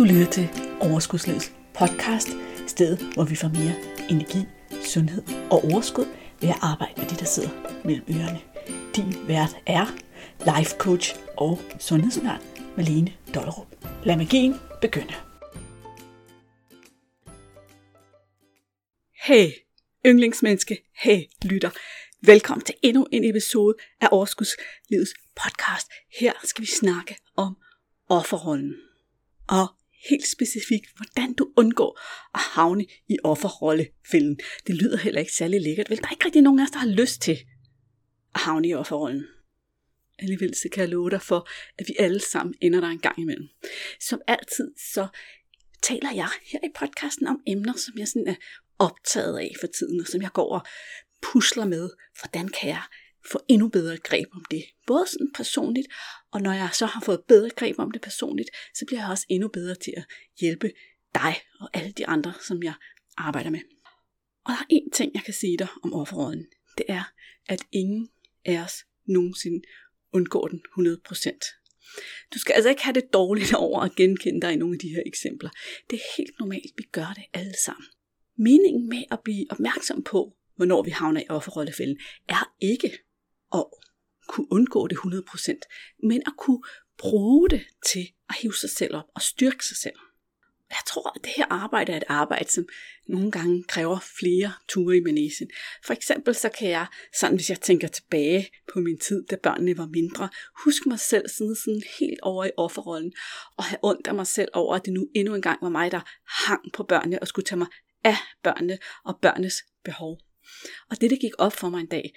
Du 0.00 0.04
lytter 0.04 0.30
til 0.30 0.48
Overskudslivets 0.80 1.52
podcast, 1.74 2.28
stedet 2.66 3.14
hvor 3.14 3.24
vi 3.24 3.36
får 3.36 3.48
mere 3.48 3.74
energi, 4.10 4.38
sundhed 4.84 5.22
og 5.50 5.64
overskud 5.64 6.04
ved 6.40 6.48
at 6.48 6.58
arbejde 6.62 6.92
med 6.96 7.08
det, 7.08 7.20
der 7.20 7.24
sidder 7.24 7.48
mellem 7.84 8.04
ørerne. 8.10 8.40
Din 8.96 9.28
vært 9.28 9.56
er 9.66 9.86
life 10.56 10.76
coach 10.78 11.14
og 11.36 11.58
sundhedsundern 11.78 12.40
Malene 12.76 13.12
Dollerup. 13.34 13.66
Lad 14.04 14.16
magien 14.16 14.54
begynde. 14.80 15.14
Hey, 19.24 19.48
yndlingsmenneske. 20.06 20.78
Hey, 21.02 21.22
lytter. 21.42 21.70
Velkommen 22.22 22.64
til 22.64 22.74
endnu 22.82 23.06
en 23.12 23.24
episode 23.24 23.74
af 24.00 24.08
Overskudslivets 24.12 25.14
podcast. 25.42 25.88
Her 26.20 26.32
skal 26.44 26.62
vi 26.62 26.68
snakke 26.68 27.16
om 27.36 27.56
offerrollen. 28.08 28.74
Og 29.48 29.79
helt 30.08 30.26
specifikt, 30.26 30.86
hvordan 30.96 31.32
du 31.34 31.52
undgår 31.56 32.00
at 32.34 32.40
havne 32.40 32.86
i 33.08 33.16
offerrollefælden. 33.24 34.38
Det 34.66 34.74
lyder 34.74 34.96
heller 34.96 35.20
ikke 35.20 35.32
særlig 35.32 35.60
lækkert. 35.60 35.90
Vel, 35.90 35.98
der 35.98 36.06
er 36.06 36.10
ikke 36.10 36.24
rigtig 36.24 36.42
nogen 36.42 36.60
af 36.60 36.64
os, 36.64 36.70
der 36.70 36.78
har 36.78 36.88
lyst 36.88 37.22
til 37.22 37.38
at 38.34 38.40
havne 38.40 38.68
i 38.68 38.74
offerrollen. 38.74 39.24
Alligevel 40.18 40.54
så 40.54 40.68
kan 40.72 40.80
jeg 40.80 40.88
love 40.88 41.10
dig 41.10 41.22
for, 41.22 41.48
at 41.78 41.88
vi 41.88 41.94
alle 41.98 42.20
sammen 42.20 42.54
ender 42.60 42.80
der 42.80 42.88
en 42.88 42.98
gang 42.98 43.18
imellem. 43.18 43.48
Som 44.00 44.20
altid, 44.26 44.70
så 44.92 45.08
taler 45.82 46.12
jeg 46.12 46.28
her 46.52 46.58
i 46.64 46.72
podcasten 46.74 47.26
om 47.26 47.40
emner, 47.46 47.72
som 47.76 47.98
jeg 47.98 48.08
sådan 48.08 48.28
er 48.28 48.34
optaget 48.78 49.38
af 49.38 49.54
for 49.60 49.66
tiden, 49.66 50.00
og 50.00 50.06
som 50.06 50.22
jeg 50.22 50.32
går 50.32 50.54
og 50.54 50.66
pusler 51.22 51.64
med. 51.64 51.90
Hvordan 52.20 52.48
kan 52.48 52.68
jeg 52.68 52.82
få 53.32 53.40
endnu 53.48 53.68
bedre 53.68 53.96
greb 53.96 54.28
om 54.32 54.44
det? 54.50 54.64
Både 54.86 55.06
sådan 55.06 55.32
personligt, 55.34 55.88
og 56.32 56.40
når 56.40 56.52
jeg 56.52 56.70
så 56.72 56.86
har 56.86 57.00
fået 57.00 57.20
bedre 57.28 57.50
greb 57.50 57.78
om 57.78 57.90
det 57.90 58.00
personligt, 58.00 58.50
så 58.74 58.84
bliver 58.86 59.00
jeg 59.00 59.10
også 59.10 59.26
endnu 59.28 59.48
bedre 59.48 59.74
til 59.74 59.94
at 59.96 60.04
hjælpe 60.40 60.70
dig 61.14 61.34
og 61.60 61.70
alle 61.72 61.92
de 61.92 62.06
andre, 62.06 62.34
som 62.46 62.62
jeg 62.62 62.74
arbejder 63.16 63.50
med. 63.50 63.60
Og 64.44 64.50
der 64.50 64.58
er 64.58 64.80
én 64.80 64.90
ting, 64.92 65.14
jeg 65.14 65.22
kan 65.22 65.34
sige 65.34 65.58
dig 65.58 65.68
om 65.82 65.92
offerråden. 65.92 66.46
Det 66.78 66.86
er, 66.88 67.12
at 67.48 67.62
ingen 67.72 68.08
af 68.44 68.62
os 68.64 68.74
nogensinde 69.06 69.62
undgår 70.12 70.48
den 70.48 70.62
100%. 70.78 71.60
Du 72.34 72.38
skal 72.38 72.52
altså 72.52 72.68
ikke 72.68 72.82
have 72.82 72.94
det 72.94 73.12
dårligt 73.12 73.54
over 73.54 73.80
at 73.80 73.94
genkende 73.96 74.40
dig 74.40 74.52
i 74.52 74.56
nogle 74.56 74.74
af 74.74 74.78
de 74.78 74.88
her 74.88 75.02
eksempler. 75.06 75.50
Det 75.90 75.96
er 75.96 76.16
helt 76.16 76.38
normalt, 76.38 76.72
vi 76.76 76.82
gør 76.92 77.12
det 77.16 77.24
alle 77.32 77.54
sammen. 77.64 77.86
Meningen 78.38 78.88
med 78.88 79.04
at 79.10 79.20
blive 79.24 79.46
opmærksom 79.50 80.02
på, 80.02 80.36
hvornår 80.56 80.82
vi 80.82 80.90
havner 80.90 81.20
i 81.20 81.28
offerrollefælden, 81.28 81.98
er 82.28 82.54
ikke 82.60 82.98
at 83.54 83.64
kunne 84.28 84.52
undgå 84.52 84.88
det 84.88 84.96
100%, 84.96 85.98
men 86.02 86.22
at 86.26 86.32
kunne 86.38 86.62
bruge 86.98 87.48
det 87.50 87.62
til 87.86 88.12
at 88.28 88.34
hive 88.40 88.54
sig 88.54 88.70
selv 88.70 88.96
op 88.96 89.06
og 89.14 89.22
styrke 89.22 89.66
sig 89.66 89.76
selv. 89.76 89.94
Jeg 90.70 90.78
tror, 90.86 91.12
at 91.16 91.24
det 91.24 91.32
her 91.36 91.46
arbejde 91.50 91.92
er 91.92 91.96
et 91.96 92.04
arbejde, 92.08 92.50
som 92.50 92.66
nogle 93.08 93.30
gange 93.30 93.64
kræver 93.64 93.98
flere 94.18 94.52
ture 94.68 94.96
i 94.96 95.00
manesien. 95.00 95.50
For 95.84 95.92
eksempel 95.92 96.34
så 96.34 96.48
kan 96.48 96.68
jeg, 96.68 96.86
sådan 97.20 97.36
hvis 97.36 97.50
jeg 97.50 97.60
tænker 97.60 97.88
tilbage 97.88 98.48
på 98.72 98.80
min 98.80 98.98
tid, 98.98 99.26
da 99.30 99.36
børnene 99.36 99.78
var 99.78 99.86
mindre, 99.86 100.28
huske 100.64 100.88
mig 100.88 101.00
selv 101.00 101.28
sådan, 101.28 101.54
sådan 101.54 101.82
helt 102.00 102.20
over 102.22 102.44
i 102.44 102.50
offerrollen, 102.56 103.12
og 103.56 103.64
have 103.64 103.78
ondt 103.82 104.06
af 104.06 104.14
mig 104.14 104.26
selv 104.26 104.48
over, 104.52 104.76
at 104.76 104.84
det 104.84 104.92
nu 104.92 105.08
endnu 105.14 105.34
en 105.34 105.42
gang 105.42 105.58
var 105.62 105.68
mig, 105.68 105.90
der 105.90 106.00
hang 106.26 106.72
på 106.72 106.82
børnene 106.82 107.18
og 107.18 107.28
skulle 107.28 107.46
tage 107.46 107.58
mig 107.58 107.68
af 108.04 108.16
børnene 108.42 108.78
og 109.04 109.18
børnenes 109.22 109.64
behov. 109.84 110.18
Og 110.90 111.00
det, 111.00 111.10
der 111.10 111.16
gik 111.16 111.32
op 111.38 111.52
for 111.52 111.68
mig 111.68 111.80
en 111.80 111.86
dag, 111.86 112.14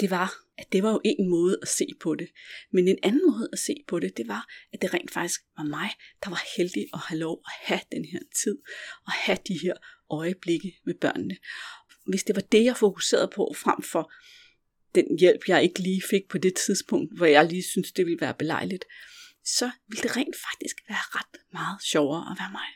det 0.00 0.10
var, 0.10 0.34
at 0.60 0.72
det 0.72 0.82
var 0.82 0.90
jo 0.90 1.00
en 1.04 1.28
måde 1.30 1.58
at 1.62 1.68
se 1.68 1.86
på 2.00 2.14
det. 2.14 2.28
Men 2.72 2.88
en 2.88 2.98
anden 3.02 3.22
måde 3.30 3.48
at 3.52 3.58
se 3.58 3.74
på 3.88 3.98
det, 3.98 4.16
det 4.16 4.28
var, 4.28 4.48
at 4.72 4.82
det 4.82 4.94
rent 4.94 5.10
faktisk 5.10 5.40
var 5.56 5.64
mig, 5.64 5.90
der 6.24 6.30
var 6.30 6.42
heldig 6.56 6.86
at 6.94 7.00
have 7.00 7.18
lov 7.18 7.42
at 7.46 7.52
have 7.68 7.80
den 7.92 8.04
her 8.04 8.20
tid, 8.42 8.58
og 9.06 9.12
have 9.12 9.38
de 9.48 9.58
her 9.62 9.74
øjeblikke 10.10 10.80
med 10.86 10.94
børnene. 10.94 11.36
Hvis 12.06 12.24
det 12.24 12.36
var 12.36 12.42
det, 12.42 12.64
jeg 12.64 12.76
fokuserede 12.76 13.30
på, 13.34 13.54
frem 13.56 13.82
for 13.82 14.12
den 14.94 15.18
hjælp, 15.18 15.40
jeg 15.48 15.62
ikke 15.62 15.80
lige 15.80 16.02
fik 16.10 16.28
på 16.28 16.38
det 16.38 16.54
tidspunkt, 16.66 17.16
hvor 17.16 17.26
jeg 17.26 17.46
lige 17.46 17.62
synes 17.62 17.92
det 17.92 18.06
ville 18.06 18.20
være 18.20 18.34
belejligt, 18.34 18.84
så 19.44 19.70
ville 19.88 20.02
det 20.02 20.16
rent 20.16 20.36
faktisk 20.36 20.76
være 20.88 21.04
ret 21.18 21.40
meget 21.52 21.82
sjovere 21.82 22.30
at 22.30 22.36
være 22.40 22.52
mig. 22.52 22.68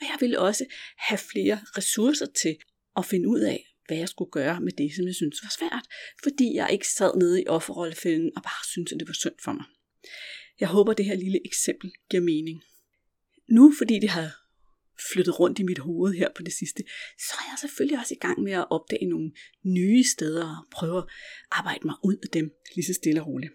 Og 0.00 0.06
jeg 0.10 0.16
ville 0.20 0.40
også 0.40 0.64
have 0.98 1.18
flere 1.18 1.60
ressourcer 1.76 2.26
til 2.42 2.56
at 2.96 3.06
finde 3.06 3.28
ud 3.28 3.40
af, 3.40 3.73
hvad 3.86 3.96
jeg 3.96 4.08
skulle 4.08 4.30
gøre 4.30 4.60
med 4.60 4.72
det, 4.72 4.94
som 4.96 5.06
jeg 5.06 5.14
synes 5.14 5.42
var 5.42 5.52
svært, 5.58 5.86
fordi 6.22 6.54
jeg 6.54 6.68
ikke 6.72 6.88
sad 6.88 7.18
nede 7.18 7.42
i 7.42 7.46
offerrollefælden 7.46 8.30
og 8.36 8.42
bare 8.42 8.64
syntes, 8.72 8.92
at 8.92 9.00
det 9.00 9.08
var 9.08 9.14
synd 9.14 9.34
for 9.44 9.52
mig. 9.52 9.64
Jeg 10.60 10.68
håber, 10.68 10.92
det 10.92 11.04
her 11.04 11.14
lille 11.14 11.40
eksempel 11.46 11.92
giver 12.10 12.22
mening. 12.22 12.62
Nu, 13.48 13.72
fordi 13.78 13.98
det 13.98 14.10
har 14.10 14.44
flyttet 15.12 15.40
rundt 15.40 15.58
i 15.58 15.62
mit 15.62 15.78
hoved 15.78 16.12
her 16.14 16.28
på 16.36 16.42
det 16.42 16.52
sidste, 16.52 16.82
så 17.18 17.34
er 17.38 17.44
jeg 17.50 17.58
selvfølgelig 17.60 17.98
også 17.98 18.14
i 18.14 18.22
gang 18.26 18.40
med 18.40 18.52
at 18.52 18.66
opdage 18.70 19.06
nogle 19.06 19.32
nye 19.62 20.04
steder 20.04 20.48
og 20.58 20.70
prøve 20.70 20.98
at 20.98 21.04
arbejde 21.50 21.86
mig 21.86 21.94
ud 22.04 22.16
af 22.22 22.28
dem 22.28 22.50
lige 22.74 22.86
så 22.86 22.94
stille 22.94 23.20
og 23.20 23.26
roligt. 23.26 23.52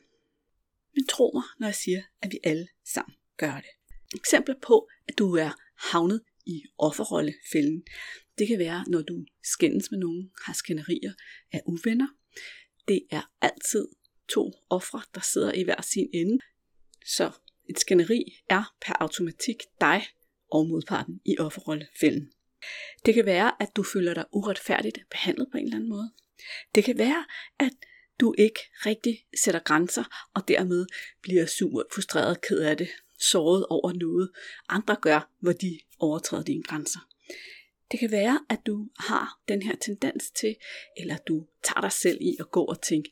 Men 0.96 1.08
tro 1.08 1.32
mig, 1.34 1.44
når 1.60 1.68
jeg 1.68 1.76
siger, 1.76 2.02
at 2.22 2.32
vi 2.32 2.40
alle 2.44 2.68
sammen 2.94 3.16
gør 3.38 3.56
det. 3.56 3.74
Eksempler 4.16 4.56
på, 4.62 4.90
at 5.08 5.18
du 5.18 5.36
er 5.36 5.52
havnet 5.92 6.22
i 6.46 6.64
offerrollefælden, 6.78 7.84
det 8.40 8.48
kan 8.48 8.60
være, 8.60 8.86
når 8.88 9.02
du 9.02 9.26
skændes 9.44 9.92
med 9.92 10.00
nogen, 10.00 10.32
har 10.46 10.54
skænderier 10.54 11.14
af 11.52 11.62
uvenner. 11.66 12.08
Det 12.88 13.02
er 13.12 13.32
altid 13.42 13.88
to 14.30 14.54
ofre, 14.70 15.02
der 15.16 15.22
sidder 15.22 15.54
i 15.54 15.64
hver 15.64 15.82
sin 15.82 16.10
ende. 16.14 16.40
Så 17.06 17.32
et 17.70 17.80
skænderi 17.80 18.24
er 18.50 18.76
per 18.82 18.94
automatik 19.00 19.56
dig 19.82 20.08
og 20.52 20.68
modparten 20.68 21.22
i 21.26 21.38
offerrollefælden. 21.40 22.32
Det 23.06 23.14
kan 23.14 23.26
være, 23.26 23.62
at 23.62 23.70
du 23.76 23.84
føler 23.84 24.14
dig 24.14 24.26
uretfærdigt 24.32 25.00
behandlet 25.12 25.48
på 25.52 25.58
en 25.58 25.64
eller 25.64 25.76
anden 25.76 25.90
måde. 25.90 26.12
Det 26.76 26.84
kan 26.84 26.98
være, 26.98 27.26
at 27.60 27.72
du 28.20 28.36
ikke 28.38 28.60
rigtig 28.86 29.26
sætter 29.44 29.60
grænser, 29.60 30.04
og 30.36 30.48
dermed 30.48 30.86
bliver 31.22 31.46
sur, 31.46 31.86
frustreret, 31.94 32.42
ked 32.42 32.60
af 32.60 32.78
det, 32.78 32.90
såret 33.20 33.66
over 33.70 33.94
noget, 33.94 34.32
andre 34.70 34.96
gør, 35.02 35.32
hvor 35.40 35.52
de 35.52 35.80
overtræder 36.00 36.44
dine 36.44 36.64
grænser. 36.64 37.00
Det 37.92 38.00
kan 38.00 38.12
være, 38.12 38.46
at 38.50 38.60
du 38.66 38.90
har 39.00 39.42
den 39.48 39.62
her 39.62 39.76
tendens 39.76 40.32
til, 40.32 40.56
eller 40.98 41.18
du 41.18 41.48
tager 41.64 41.82
dig 41.82 41.92
selv 41.92 42.18
i 42.22 42.36
at 42.40 42.52
gå 42.52 42.64
og 42.64 42.82
tænke, 42.82 43.12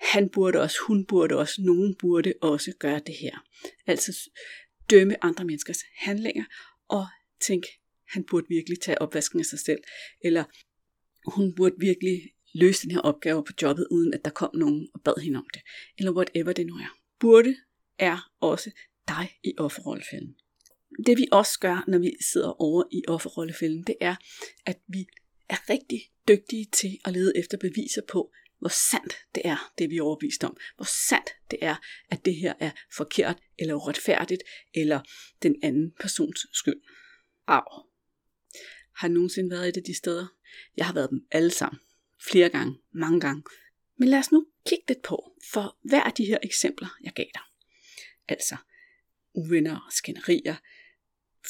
han 0.00 0.30
burde 0.30 0.60
også, 0.60 0.76
hun 0.86 1.06
burde 1.06 1.38
også, 1.38 1.62
nogen 1.62 1.96
burde 1.98 2.34
også 2.42 2.72
gøre 2.78 3.00
det 3.06 3.14
her. 3.20 3.44
Altså 3.86 4.30
dømme 4.90 5.24
andre 5.24 5.44
menneskers 5.44 5.78
handlinger 5.96 6.44
og 6.88 7.06
tænke, 7.40 7.68
han 8.08 8.24
burde 8.30 8.46
virkelig 8.48 8.80
tage 8.80 9.02
opvasken 9.02 9.40
af 9.40 9.46
sig 9.46 9.58
selv, 9.58 9.82
eller 10.24 10.44
hun 11.26 11.54
burde 11.54 11.74
virkelig 11.78 12.20
løse 12.54 12.82
den 12.82 12.90
her 12.90 13.00
opgave 13.00 13.44
på 13.44 13.52
jobbet, 13.62 13.86
uden 13.90 14.14
at 14.14 14.24
der 14.24 14.30
kom 14.30 14.50
nogen 14.54 14.88
og 14.94 15.00
bad 15.02 15.22
hende 15.22 15.38
om 15.38 15.46
det, 15.54 15.62
eller 15.98 16.12
whatever 16.12 16.52
det 16.52 16.66
nu 16.66 16.74
er. 16.74 16.96
Burde 17.20 17.56
er 17.98 18.30
også 18.40 18.70
dig 19.08 19.28
i 19.44 19.52
offerrollefælden 19.58 20.36
det 21.06 21.18
vi 21.18 21.26
også 21.32 21.60
gør, 21.60 21.84
når 21.88 21.98
vi 21.98 22.16
sidder 22.32 22.62
over 22.62 22.84
i 22.92 23.02
offerrollefælden, 23.08 23.84
det 23.84 23.96
er, 24.00 24.16
at 24.66 24.78
vi 24.86 25.06
er 25.48 25.70
rigtig 25.70 26.00
dygtige 26.28 26.66
til 26.72 26.98
at 27.04 27.12
lede 27.12 27.38
efter 27.38 27.58
beviser 27.58 28.02
på, 28.08 28.32
hvor 28.58 28.68
sandt 28.90 29.14
det 29.34 29.42
er, 29.44 29.72
det 29.78 29.90
vi 29.90 29.96
er 29.96 30.02
overbevist 30.02 30.44
om. 30.44 30.56
Hvor 30.76 30.84
sandt 31.08 31.30
det 31.50 31.58
er, 31.62 31.76
at 32.10 32.24
det 32.24 32.36
her 32.36 32.54
er 32.60 32.70
forkert, 32.96 33.38
eller 33.58 33.74
uretfærdigt, 33.74 34.42
eller 34.74 35.00
den 35.42 35.56
anden 35.62 35.92
persons 36.00 36.46
skyld. 36.52 36.80
Au. 37.46 37.62
Har 38.96 39.08
jeg 39.08 39.14
nogensinde 39.14 39.50
været 39.50 39.68
et 39.68 39.76
af 39.76 39.82
de 39.82 39.94
steder? 39.94 40.26
Jeg 40.76 40.86
har 40.86 40.94
været 40.94 41.10
dem 41.10 41.26
alle 41.30 41.50
sammen. 41.50 41.80
Flere 42.30 42.48
gange, 42.48 42.78
mange 42.92 43.20
gange. 43.20 43.42
Men 43.96 44.08
lad 44.08 44.18
os 44.18 44.32
nu 44.32 44.46
kigge 44.66 44.84
lidt 44.88 45.02
på, 45.02 45.36
for 45.52 45.78
hver 45.82 46.02
af 46.02 46.12
de 46.12 46.24
her 46.24 46.38
eksempler, 46.42 46.88
jeg 47.02 47.12
gav 47.12 47.26
dig. 47.34 47.42
Altså, 48.28 48.56
uvenner 49.34 49.88
skænderier, 49.90 50.56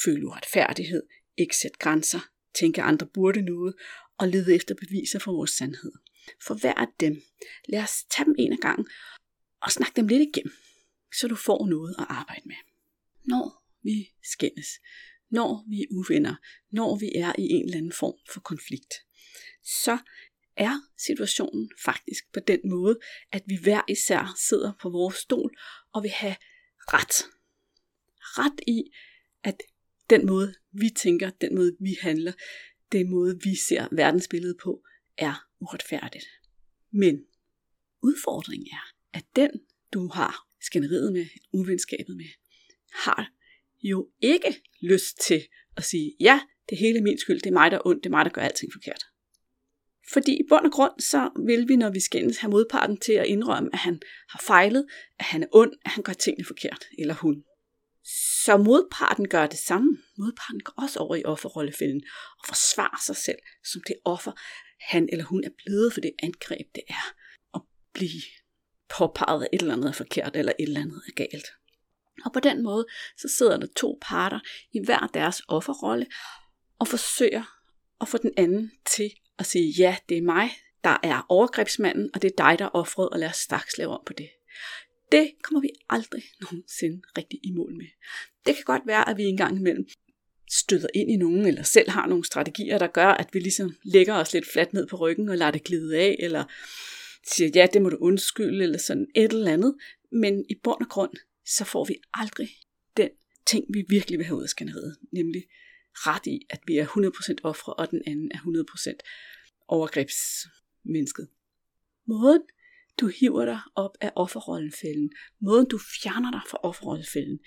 føle 0.04 0.26
uretfærdighed, 0.26 1.02
ikke 1.36 1.56
sætte 1.56 1.78
grænser, 1.78 2.20
tænke 2.54 2.82
andre 2.82 3.06
burde 3.06 3.42
noget 3.42 3.74
og 4.18 4.28
lede 4.28 4.54
efter 4.54 4.74
beviser 4.74 5.18
for 5.18 5.32
vores 5.32 5.50
sandhed. 5.50 5.92
For 6.46 6.54
hver 6.54 6.74
af 6.74 6.86
dem, 7.00 7.22
lad 7.68 7.82
os 7.82 8.04
tage 8.04 8.24
dem 8.24 8.34
en 8.38 8.52
af 8.52 8.58
gangen 8.58 8.88
og 9.62 9.70
snakke 9.72 9.96
dem 9.96 10.06
lidt 10.06 10.22
igennem, 10.22 10.52
så 11.14 11.28
du 11.28 11.34
får 11.34 11.66
noget 11.66 11.94
at 11.98 12.06
arbejde 12.08 12.42
med. 12.44 12.56
Når 13.24 13.64
vi 13.82 14.10
skændes, 14.32 14.68
når 15.30 15.64
vi 15.68 15.80
er 15.80 15.86
uvenner, 15.90 16.34
når 16.70 16.98
vi 16.98 17.12
er 17.14 17.32
i 17.38 17.42
en 17.42 17.64
eller 17.64 17.78
anden 17.78 17.92
form 17.92 18.18
for 18.32 18.40
konflikt, 18.40 18.94
så 19.64 19.98
er 20.56 20.80
situationen 20.98 21.70
faktisk 21.84 22.32
på 22.32 22.40
den 22.40 22.60
måde, 22.64 22.98
at 23.32 23.42
vi 23.46 23.58
hver 23.62 23.82
især 23.88 24.34
sidder 24.48 24.72
på 24.82 24.90
vores 24.90 25.14
stol 25.14 25.58
og 25.92 26.02
vil 26.02 26.10
have 26.10 26.36
ret. 26.78 27.26
Ret 28.20 28.60
i, 28.66 28.82
at 29.42 29.62
den 30.10 30.26
måde, 30.26 30.54
vi 30.72 30.90
tænker, 30.96 31.30
den 31.30 31.54
måde, 31.54 31.76
vi 31.80 31.96
handler, 32.00 32.32
den 32.92 33.10
måde, 33.10 33.38
vi 33.44 33.54
ser 33.54 33.88
verdensbilledet 33.92 34.56
på, 34.62 34.82
er 35.18 35.46
uretfærdigt. 35.60 36.26
Men 36.92 37.24
udfordringen 38.02 38.68
er, 38.72 38.94
at 39.18 39.24
den, 39.36 39.50
du 39.92 40.08
har 40.08 40.46
skænderiet 40.60 41.12
med, 41.12 41.26
uvenskabet 41.52 42.16
med, 42.16 42.26
har 42.92 43.32
jo 43.82 44.10
ikke 44.20 44.62
lyst 44.82 45.20
til 45.20 45.42
at 45.76 45.84
sige, 45.84 46.16
ja, 46.20 46.40
det 46.68 46.74
er 46.74 46.80
hele 46.80 47.00
min 47.00 47.18
skyld, 47.18 47.40
det 47.40 47.46
er 47.46 47.52
mig, 47.52 47.70
der 47.70 47.76
er 47.76 47.86
ondt, 47.86 48.04
det 48.04 48.10
er 48.10 48.16
mig, 48.16 48.24
der 48.24 48.30
gør 48.30 48.42
alting 48.42 48.72
forkert. 48.72 49.04
Fordi 50.12 50.32
i 50.32 50.42
bund 50.48 50.66
og 50.66 50.72
grund, 50.72 51.00
så 51.00 51.30
vil 51.46 51.68
vi, 51.68 51.76
når 51.76 51.90
vi 51.90 52.00
skændes, 52.00 52.38
have 52.38 52.50
modparten 52.50 52.96
til 52.96 53.12
at 53.12 53.26
indrømme, 53.26 53.70
at 53.72 53.78
han 53.78 54.00
har 54.28 54.42
fejlet, 54.46 54.86
at 55.18 55.24
han 55.24 55.42
er 55.42 55.46
ond, 55.52 55.72
at 55.84 55.90
han 55.90 56.04
gør 56.04 56.12
tingene 56.12 56.44
forkert, 56.44 56.84
eller 56.98 57.14
hun. 57.14 57.44
Så 58.44 58.56
modparten 58.56 59.28
gør 59.28 59.46
det 59.46 59.58
samme. 59.58 59.98
Modparten 60.18 60.60
går 60.60 60.82
også 60.82 60.98
over 60.98 61.16
i 61.16 61.24
offerrollefælden 61.24 62.02
og 62.38 62.44
forsvarer 62.48 63.02
sig 63.06 63.16
selv 63.16 63.38
som 63.64 63.82
det 63.86 63.96
offer, 64.04 64.32
han 64.80 65.08
eller 65.12 65.24
hun 65.24 65.44
er 65.44 65.50
blevet 65.64 65.92
for 65.92 66.00
det 66.00 66.12
angreb, 66.22 66.66
det 66.74 66.82
er 66.88 67.14
at 67.54 67.60
blive 67.92 68.22
påpeget, 68.88 69.42
at 69.42 69.48
et 69.52 69.60
eller 69.60 69.74
andet 69.74 69.88
er 69.88 69.92
forkert, 69.92 70.36
eller 70.36 70.52
et 70.58 70.68
eller 70.68 70.80
andet 70.80 71.02
er 71.08 71.12
galt. 71.12 71.46
Og 72.24 72.32
på 72.32 72.40
den 72.40 72.62
måde, 72.62 72.86
så 73.16 73.28
sidder 73.28 73.56
der 73.56 73.66
to 73.76 73.98
parter 74.02 74.40
i 74.72 74.84
hver 74.84 75.10
deres 75.14 75.42
offerrolle, 75.48 76.06
og 76.78 76.88
forsøger 76.88 77.44
at 78.00 78.08
få 78.08 78.18
den 78.18 78.32
anden 78.36 78.72
til 78.86 79.10
at 79.38 79.46
sige, 79.46 79.74
ja, 79.78 79.96
det 80.08 80.18
er 80.18 80.22
mig, 80.22 80.50
der 80.84 80.96
er 81.02 81.26
overgrebsmanden, 81.28 82.10
og 82.14 82.22
det 82.22 82.30
er 82.30 82.44
dig, 82.44 82.58
der 82.58 82.64
er 82.64 82.74
offret, 82.74 83.08
og 83.08 83.18
lad 83.18 83.28
os 83.28 83.36
straks 83.36 83.78
lave 83.78 83.90
om 83.90 84.02
på 84.06 84.12
det. 84.12 84.30
Det 85.12 85.30
kommer 85.42 85.60
vi 85.60 85.68
aldrig 85.88 86.22
nogensinde 86.42 87.02
rigtig 87.18 87.40
i 87.42 87.50
mål 87.50 87.74
med. 87.76 87.86
Det 88.46 88.54
kan 88.54 88.64
godt 88.64 88.82
være, 88.86 89.08
at 89.08 89.16
vi 89.16 89.22
engang 89.22 89.56
imellem 89.56 89.88
støder 90.50 90.88
ind 90.94 91.10
i 91.10 91.16
nogen, 91.16 91.46
eller 91.46 91.62
selv 91.62 91.90
har 91.90 92.06
nogle 92.06 92.24
strategier, 92.24 92.78
der 92.78 92.86
gør, 92.86 93.06
at 93.06 93.28
vi 93.32 93.38
ligesom 93.38 93.76
lægger 93.82 94.14
os 94.14 94.32
lidt 94.32 94.46
fladt 94.52 94.72
ned 94.72 94.86
på 94.86 94.96
ryggen 94.96 95.28
og 95.28 95.38
lader 95.38 95.50
det 95.50 95.64
glide 95.64 95.98
af, 95.98 96.16
eller 96.18 96.44
siger, 97.26 97.50
ja, 97.54 97.66
det 97.72 97.82
må 97.82 97.88
du 97.88 97.96
undskylde, 97.96 98.62
eller 98.62 98.78
sådan 98.78 99.06
et 99.14 99.32
eller 99.32 99.52
andet. 99.52 99.74
Men 100.12 100.44
i 100.48 100.54
bund 100.54 100.80
og 100.80 100.88
grund, 100.88 101.12
så 101.46 101.64
får 101.64 101.84
vi 101.84 101.94
aldrig 102.14 102.48
den 102.96 103.10
ting, 103.46 103.64
vi 103.68 103.84
virkelig 103.88 104.18
vil 104.18 104.26
have 104.26 104.36
ud 104.36 104.42
af 104.42 104.48
skænderiet, 104.48 104.96
nemlig 105.12 105.44
ret 105.94 106.26
i, 106.26 106.46
at 106.50 106.60
vi 106.66 106.78
er 106.78 106.86
100% 106.86 107.34
ofre, 107.42 107.74
og 107.74 107.90
den 107.90 108.02
anden 108.06 108.30
er 108.34 108.38
100% 108.38 109.64
overgrebsmennesket. 109.68 111.28
Måden, 112.06 112.42
du 113.00 113.08
hiver 113.08 113.44
dig 113.44 113.60
op 113.74 113.96
af 114.00 114.12
offerrollenfælden, 114.16 115.10
måden 115.40 115.68
du 115.68 115.78
fjerner 116.02 116.30
dig 116.30 116.40
fra 116.50 116.58
offerrollenfælden 116.62 117.38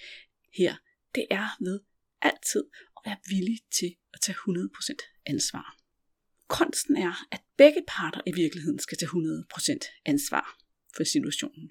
her, 0.54 0.76
det 1.16 1.28
er 1.32 1.48
ved 1.60 1.80
altid 2.22 2.64
at 2.98 3.02
være 3.06 3.18
villig 3.30 3.60
til 3.80 3.96
at 4.14 4.22
tage 4.22 4.36
100% 4.36 5.24
ansvar. 5.26 5.78
Kunsten 6.48 6.98
er, 6.98 7.14
at 7.32 7.42
begge 7.58 7.84
parter 7.88 8.22
i 8.28 8.32
virkeligheden 8.32 8.80
skal 8.80 8.98
tage 8.98 9.10
100% 9.10 10.02
ansvar 10.06 10.58
for 10.96 11.04
situationen. 11.04 11.70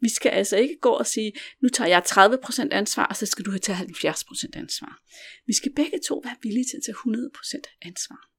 Vi 0.00 0.08
skal 0.08 0.30
altså 0.30 0.56
ikke 0.56 0.78
gå 0.80 0.90
og 0.90 1.06
sige, 1.06 1.32
nu 1.60 1.68
tager 1.68 1.88
jeg 1.88 2.02
30% 2.06 2.68
ansvar, 2.70 3.06
og 3.06 3.16
så 3.16 3.26
skal 3.26 3.44
du 3.44 3.50
have 3.50 3.58
tage 3.58 3.78
70% 3.78 4.50
ansvar. 4.54 5.02
Vi 5.46 5.52
skal 5.52 5.72
begge 5.74 6.00
to 6.08 6.22
være 6.24 6.36
villige 6.42 6.64
til 6.64 6.76
at 6.76 6.82
tage 6.82 6.96
100% 6.96 7.78
ansvar. 7.82 8.30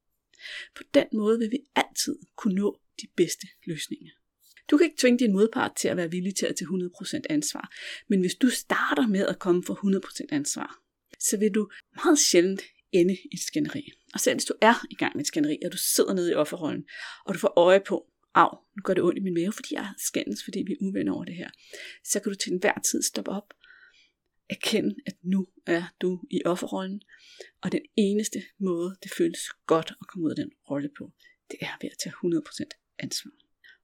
På 0.75 0.83
den 0.93 1.07
måde 1.13 1.39
vil 1.39 1.51
vi 1.51 1.59
altid 1.75 2.15
kunne 2.35 2.55
nå 2.55 2.81
de 3.01 3.07
bedste 3.17 3.47
løsninger. 3.65 4.11
Du 4.71 4.77
kan 4.77 4.85
ikke 4.85 5.01
tvinge 5.01 5.19
din 5.19 5.33
modpart 5.33 5.71
til 5.75 5.87
at 5.87 5.97
være 5.97 6.11
villig 6.11 6.35
til 6.35 6.45
at 6.45 6.55
tage 6.55 6.67
100% 6.67 7.21
ansvar, 7.29 7.73
men 8.09 8.19
hvis 8.19 8.35
du 8.35 8.49
starter 8.49 9.07
med 9.07 9.25
at 9.25 9.39
komme 9.39 9.63
for 9.63 9.73
100% 10.23 10.27
ansvar, 10.31 10.81
så 11.19 11.37
vil 11.37 11.51
du 11.51 11.69
meget 11.95 12.19
sjældent 12.19 12.61
ende 12.91 13.13
i 13.13 13.33
et 13.33 13.39
skænderi. 13.39 13.91
Og 14.13 14.19
selv 14.19 14.35
hvis 14.35 14.45
du 14.45 14.53
er 14.61 14.73
i 14.91 14.95
gang 14.95 15.15
med 15.15 15.21
et 15.21 15.27
skænderi, 15.27 15.57
og 15.65 15.71
du 15.71 15.77
sidder 15.77 16.13
nede 16.13 16.31
i 16.31 16.33
offerrollen, 16.33 16.85
og 17.25 17.33
du 17.33 17.39
får 17.39 17.53
øje 17.57 17.81
på, 17.87 18.05
af, 18.35 18.49
nu 18.77 18.81
gør 18.83 18.93
det 18.93 19.03
ondt 19.03 19.17
i 19.17 19.21
min 19.21 19.33
mave, 19.33 19.51
fordi 19.51 19.73
jeg 19.73 19.93
skændes, 19.97 20.43
fordi 20.43 20.59
vi 20.59 20.71
er 20.71 20.77
uvenner 20.81 21.13
over 21.13 21.25
det 21.25 21.35
her, 21.35 21.49
så 22.03 22.19
kan 22.19 22.31
du 22.31 22.37
til 22.37 22.51
enhver 22.51 22.79
tid 22.91 23.01
stoppe 23.01 23.31
op, 23.31 23.53
erkende, 24.49 24.95
at 25.05 25.15
nu 25.23 25.47
er 25.65 25.83
du 26.01 26.21
i 26.29 26.41
offerrollen, 26.45 27.01
og 27.61 27.71
den 27.71 27.81
eneste 27.95 28.43
måde, 28.59 28.95
det 29.03 29.11
føles 29.17 29.39
godt 29.65 29.93
at 30.01 30.07
komme 30.07 30.25
ud 30.25 30.29
af 30.29 30.35
den 30.35 30.51
rolle 30.69 30.89
på, 30.97 31.11
det 31.51 31.57
er 31.61 31.77
ved 31.81 31.89
at 31.89 31.97
tage 32.03 32.13
100% 32.13 32.95
ansvar. 32.99 33.31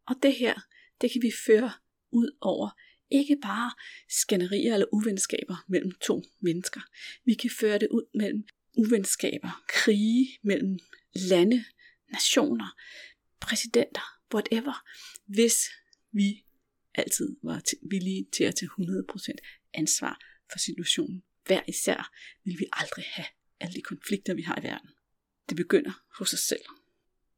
Og 0.08 0.16
det 0.24 0.34
her, 0.34 0.54
det 1.02 1.12
kan 1.12 1.22
vi 1.22 1.32
føre 1.46 1.72
ud 2.12 2.38
over 2.42 2.70
ikke 3.10 3.38
bare 3.42 3.72
skænderier 4.10 4.74
eller 4.74 4.88
uvenskaber 4.94 5.66
mellem 5.68 5.92
to 5.92 6.24
mennesker. 6.40 6.82
Vi 7.26 7.34
kan 7.34 7.50
føre 7.60 7.80
det 7.80 7.88
ud 7.92 8.06
mellem 8.14 8.48
uvenskaber, 8.78 9.64
krige 9.68 10.40
mellem 10.44 10.80
lande, 11.16 11.66
nationer, 12.12 12.76
præsidenter, 13.40 14.02
whatever, 14.34 14.86
hvis 15.26 15.56
vi 16.12 16.44
altid 16.96 17.36
var 17.44 17.62
villige 17.90 18.28
til 18.34 18.44
at 18.44 18.56
tage 18.56 18.70
100% 18.70 19.70
ansvar 19.74 20.20
for 20.52 20.60
situationen. 20.60 21.24
Hver 21.46 21.62
især 21.68 22.12
vil 22.44 22.60
vi 22.60 22.66
aldrig 22.74 23.06
have 23.08 23.26
alle 23.60 23.74
de 23.76 23.82
konflikter, 23.82 24.34
vi 24.34 24.42
har 24.42 24.60
i 24.60 24.64
verden. 24.64 24.90
Det 25.50 25.58
begynder 25.58 25.92
hos 26.18 26.34
os 26.34 26.40
selv. 26.40 26.66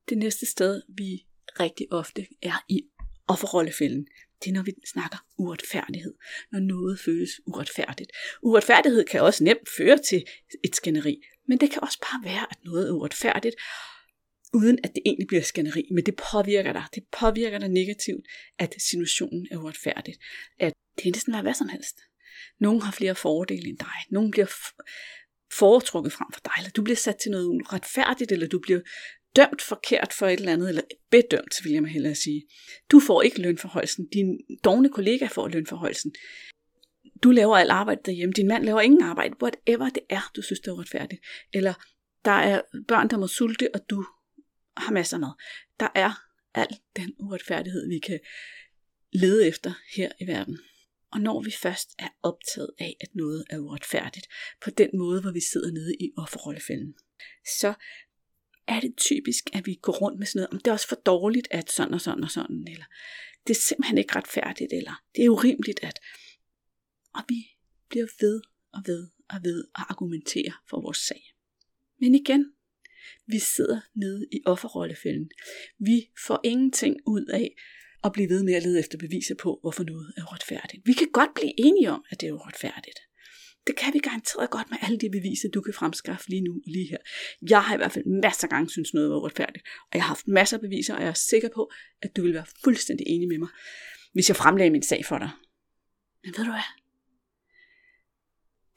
Det 0.09 0.17
næste 0.17 0.45
sted, 0.45 0.81
vi 0.87 1.25
rigtig 1.59 1.87
ofte 1.91 2.27
er 2.41 2.65
i 2.69 2.81
offerrollefælden, 3.29 4.07
det 4.43 4.49
er, 4.49 4.53
når 4.53 4.63
vi 4.63 4.73
snakker 4.93 5.17
uretfærdighed. 5.37 6.13
Når 6.51 6.59
noget 6.59 6.99
føles 6.99 7.29
uretfærdigt. 7.45 8.11
Uretfærdighed 8.43 9.05
kan 9.05 9.21
også 9.21 9.43
nemt 9.43 9.69
føre 9.77 9.97
til 9.97 10.25
et 10.63 10.75
skænderi, 10.75 11.21
men 11.47 11.57
det 11.57 11.71
kan 11.71 11.83
også 11.83 11.99
bare 11.99 12.31
være, 12.31 12.45
at 12.51 12.57
noget 12.65 12.87
er 12.87 12.91
uretfærdigt, 12.91 13.55
uden 14.53 14.79
at 14.83 14.91
det 14.95 15.01
egentlig 15.05 15.27
bliver 15.27 15.43
skænderi, 15.43 15.83
men 15.91 16.05
det 16.05 16.15
påvirker 16.31 16.73
dig. 16.73 16.85
Det 16.95 17.03
påvirker 17.19 17.59
dig 17.59 17.69
negativt, 17.69 18.25
at 18.59 18.75
situationen 18.89 19.47
er 19.51 19.57
uretfærdig. 19.57 20.15
At 20.59 20.73
det 20.95 21.03
kan 21.03 21.11
næsten 21.11 21.33
være 21.33 21.41
hvad 21.41 21.53
som 21.53 21.69
helst. 21.69 21.97
Nogen 22.59 22.81
har 22.81 22.91
flere 22.91 23.15
fordele 23.15 23.69
end 23.69 23.77
dig. 23.77 23.97
Nogen 24.09 24.31
bliver 24.31 24.51
foretrukket 25.53 26.13
frem 26.13 26.27
for 26.33 26.41
dig, 26.45 26.53
eller 26.57 26.71
du 26.71 26.83
bliver 26.83 26.97
sat 26.97 27.17
til 27.17 27.31
noget 27.31 27.45
uretfærdigt, 27.45 28.31
eller 28.31 28.47
du 28.47 28.59
bliver 28.59 28.81
dømt 29.35 29.61
forkert 29.61 30.13
for 30.13 30.27
et 30.27 30.39
eller 30.39 30.53
andet, 30.53 30.69
eller 30.69 30.81
bedømt, 31.09 31.63
vil 31.63 31.71
jeg 31.71 31.85
hellere 31.85 32.15
sige. 32.15 32.47
Du 32.91 32.99
får 32.99 33.21
ikke 33.21 33.41
lønforholdelsen. 33.41 34.07
Din 34.07 34.39
dogne 34.63 34.89
kollega 34.89 35.27
får 35.27 35.47
lønforholdelsen. 35.47 36.13
Du 37.23 37.31
laver 37.31 37.57
alt 37.57 37.71
arbejde 37.71 38.01
derhjemme. 38.05 38.33
Din 38.33 38.47
mand 38.47 38.63
laver 38.63 38.81
ingen 38.81 39.03
arbejde. 39.03 39.35
Whatever 39.41 39.89
det 39.89 40.03
er, 40.09 40.31
du 40.35 40.41
synes, 40.41 40.59
det 40.59 40.67
er 40.67 40.71
uretfærdigt. 40.71 41.21
Eller 41.53 41.73
der 42.25 42.31
er 42.31 42.61
børn, 42.87 43.09
der 43.09 43.17
må 43.17 43.27
sulte, 43.27 43.69
og 43.73 43.81
du 43.89 44.05
har 44.77 44.91
masser 44.91 45.17
mad. 45.17 45.31
Der 45.79 45.87
er 45.95 46.11
al 46.53 46.67
den 46.95 47.15
uretfærdighed, 47.19 47.89
vi 47.89 47.99
kan 47.99 48.19
lede 49.11 49.47
efter 49.47 49.73
her 49.95 50.11
i 50.21 50.27
verden. 50.27 50.59
Og 51.11 51.19
når 51.21 51.41
vi 51.41 51.51
først 51.51 51.89
er 51.99 52.07
optaget 52.23 52.69
af, 52.79 52.97
at 53.01 53.15
noget 53.15 53.45
er 53.49 53.57
uretfærdigt, 53.57 54.27
på 54.63 54.69
den 54.69 54.89
måde, 54.93 55.21
hvor 55.21 55.31
vi 55.31 55.39
sidder 55.51 55.71
nede 55.71 55.95
i 55.99 56.11
offerrollefælden, 56.17 56.93
så 57.59 57.73
er 58.69 58.79
det 58.79 58.93
typisk, 58.97 59.49
at 59.53 59.65
vi 59.65 59.73
går 59.81 59.93
rundt 59.93 60.19
med 60.19 60.27
sådan 60.27 60.39
noget, 60.39 60.53
om 60.53 60.59
det 60.59 60.67
er 60.67 60.71
også 60.71 60.87
for 60.87 60.95
dårligt, 60.95 61.47
at 61.51 61.71
sådan 61.71 61.93
og 61.93 62.01
sådan 62.01 62.23
og 62.23 62.31
sådan, 62.31 62.67
eller 62.71 62.85
det 63.47 63.55
er 63.55 63.59
simpelthen 63.59 63.97
ikke 63.97 64.15
retfærdigt, 64.15 64.73
eller 64.73 65.03
det 65.15 65.25
er 65.25 65.29
urimeligt, 65.29 65.79
at... 65.83 65.99
Og 67.15 67.21
vi 67.29 67.45
bliver 67.89 68.07
ved 68.19 68.41
og 68.73 68.81
ved 68.85 69.07
og 69.29 69.39
ved 69.43 69.63
at 69.75 69.83
argumentere 69.89 70.53
for 70.69 70.81
vores 70.81 70.97
sag. 70.97 71.33
Men 72.01 72.15
igen, 72.15 72.53
vi 73.27 73.39
sidder 73.39 73.81
nede 73.95 74.27
i 74.31 74.41
offerrollefælden. 74.45 75.29
Vi 75.79 76.09
får 76.27 76.39
ingenting 76.43 76.97
ud 77.05 77.25
af 77.25 77.55
at 78.03 78.13
blive 78.13 78.29
ved 78.29 78.43
med 78.43 78.53
at 78.53 78.63
lede 78.63 78.79
efter 78.79 78.97
beviser 78.97 79.35
på, 79.35 79.59
hvorfor 79.61 79.83
noget 79.83 80.13
er 80.17 80.23
uretfærdigt. 80.23 80.87
Vi 80.87 80.93
kan 80.93 81.07
godt 81.13 81.29
blive 81.35 81.59
enige 81.59 81.91
om, 81.91 82.03
at 82.09 82.21
det 82.21 82.29
er 82.29 82.33
uretfærdigt. 82.33 82.99
Det 83.69 83.77
kan 83.77 83.93
vi 83.93 83.99
garanteret 83.99 84.49
godt 84.49 84.69
med 84.69 84.77
alle 84.81 84.97
de 84.97 85.09
beviser, 85.09 85.49
du 85.49 85.61
kan 85.61 85.73
fremskaffe 85.73 86.29
lige 86.29 86.41
nu 86.41 86.53
og 86.53 86.71
lige 86.71 86.89
her. 86.89 86.97
Jeg 87.49 87.63
har 87.63 87.73
i 87.73 87.77
hvert 87.77 87.91
fald 87.91 88.05
masser 88.05 88.47
af 88.47 88.49
gange 88.49 88.69
synes 88.69 88.93
noget 88.93 89.09
var 89.09 89.15
uretfærdigt, 89.15 89.65
og 89.81 89.93
jeg 89.93 90.03
har 90.03 90.07
haft 90.07 90.27
masser 90.27 90.57
af 90.57 90.61
beviser, 90.61 90.95
og 90.95 91.01
jeg 91.01 91.09
er 91.09 91.13
sikker 91.13 91.49
på, 91.55 91.71
at 92.01 92.15
du 92.15 92.21
vil 92.21 92.33
være 92.33 92.45
fuldstændig 92.63 93.07
enig 93.07 93.27
med 93.27 93.37
mig, 93.37 93.49
hvis 94.13 94.29
jeg 94.29 94.35
fremlagde 94.35 94.71
min 94.71 94.83
sag 94.83 95.05
for 95.05 95.17
dig. 95.17 95.29
Men 96.23 96.33
ved 96.37 96.45
du 96.45 96.51
hvad? 96.51 96.69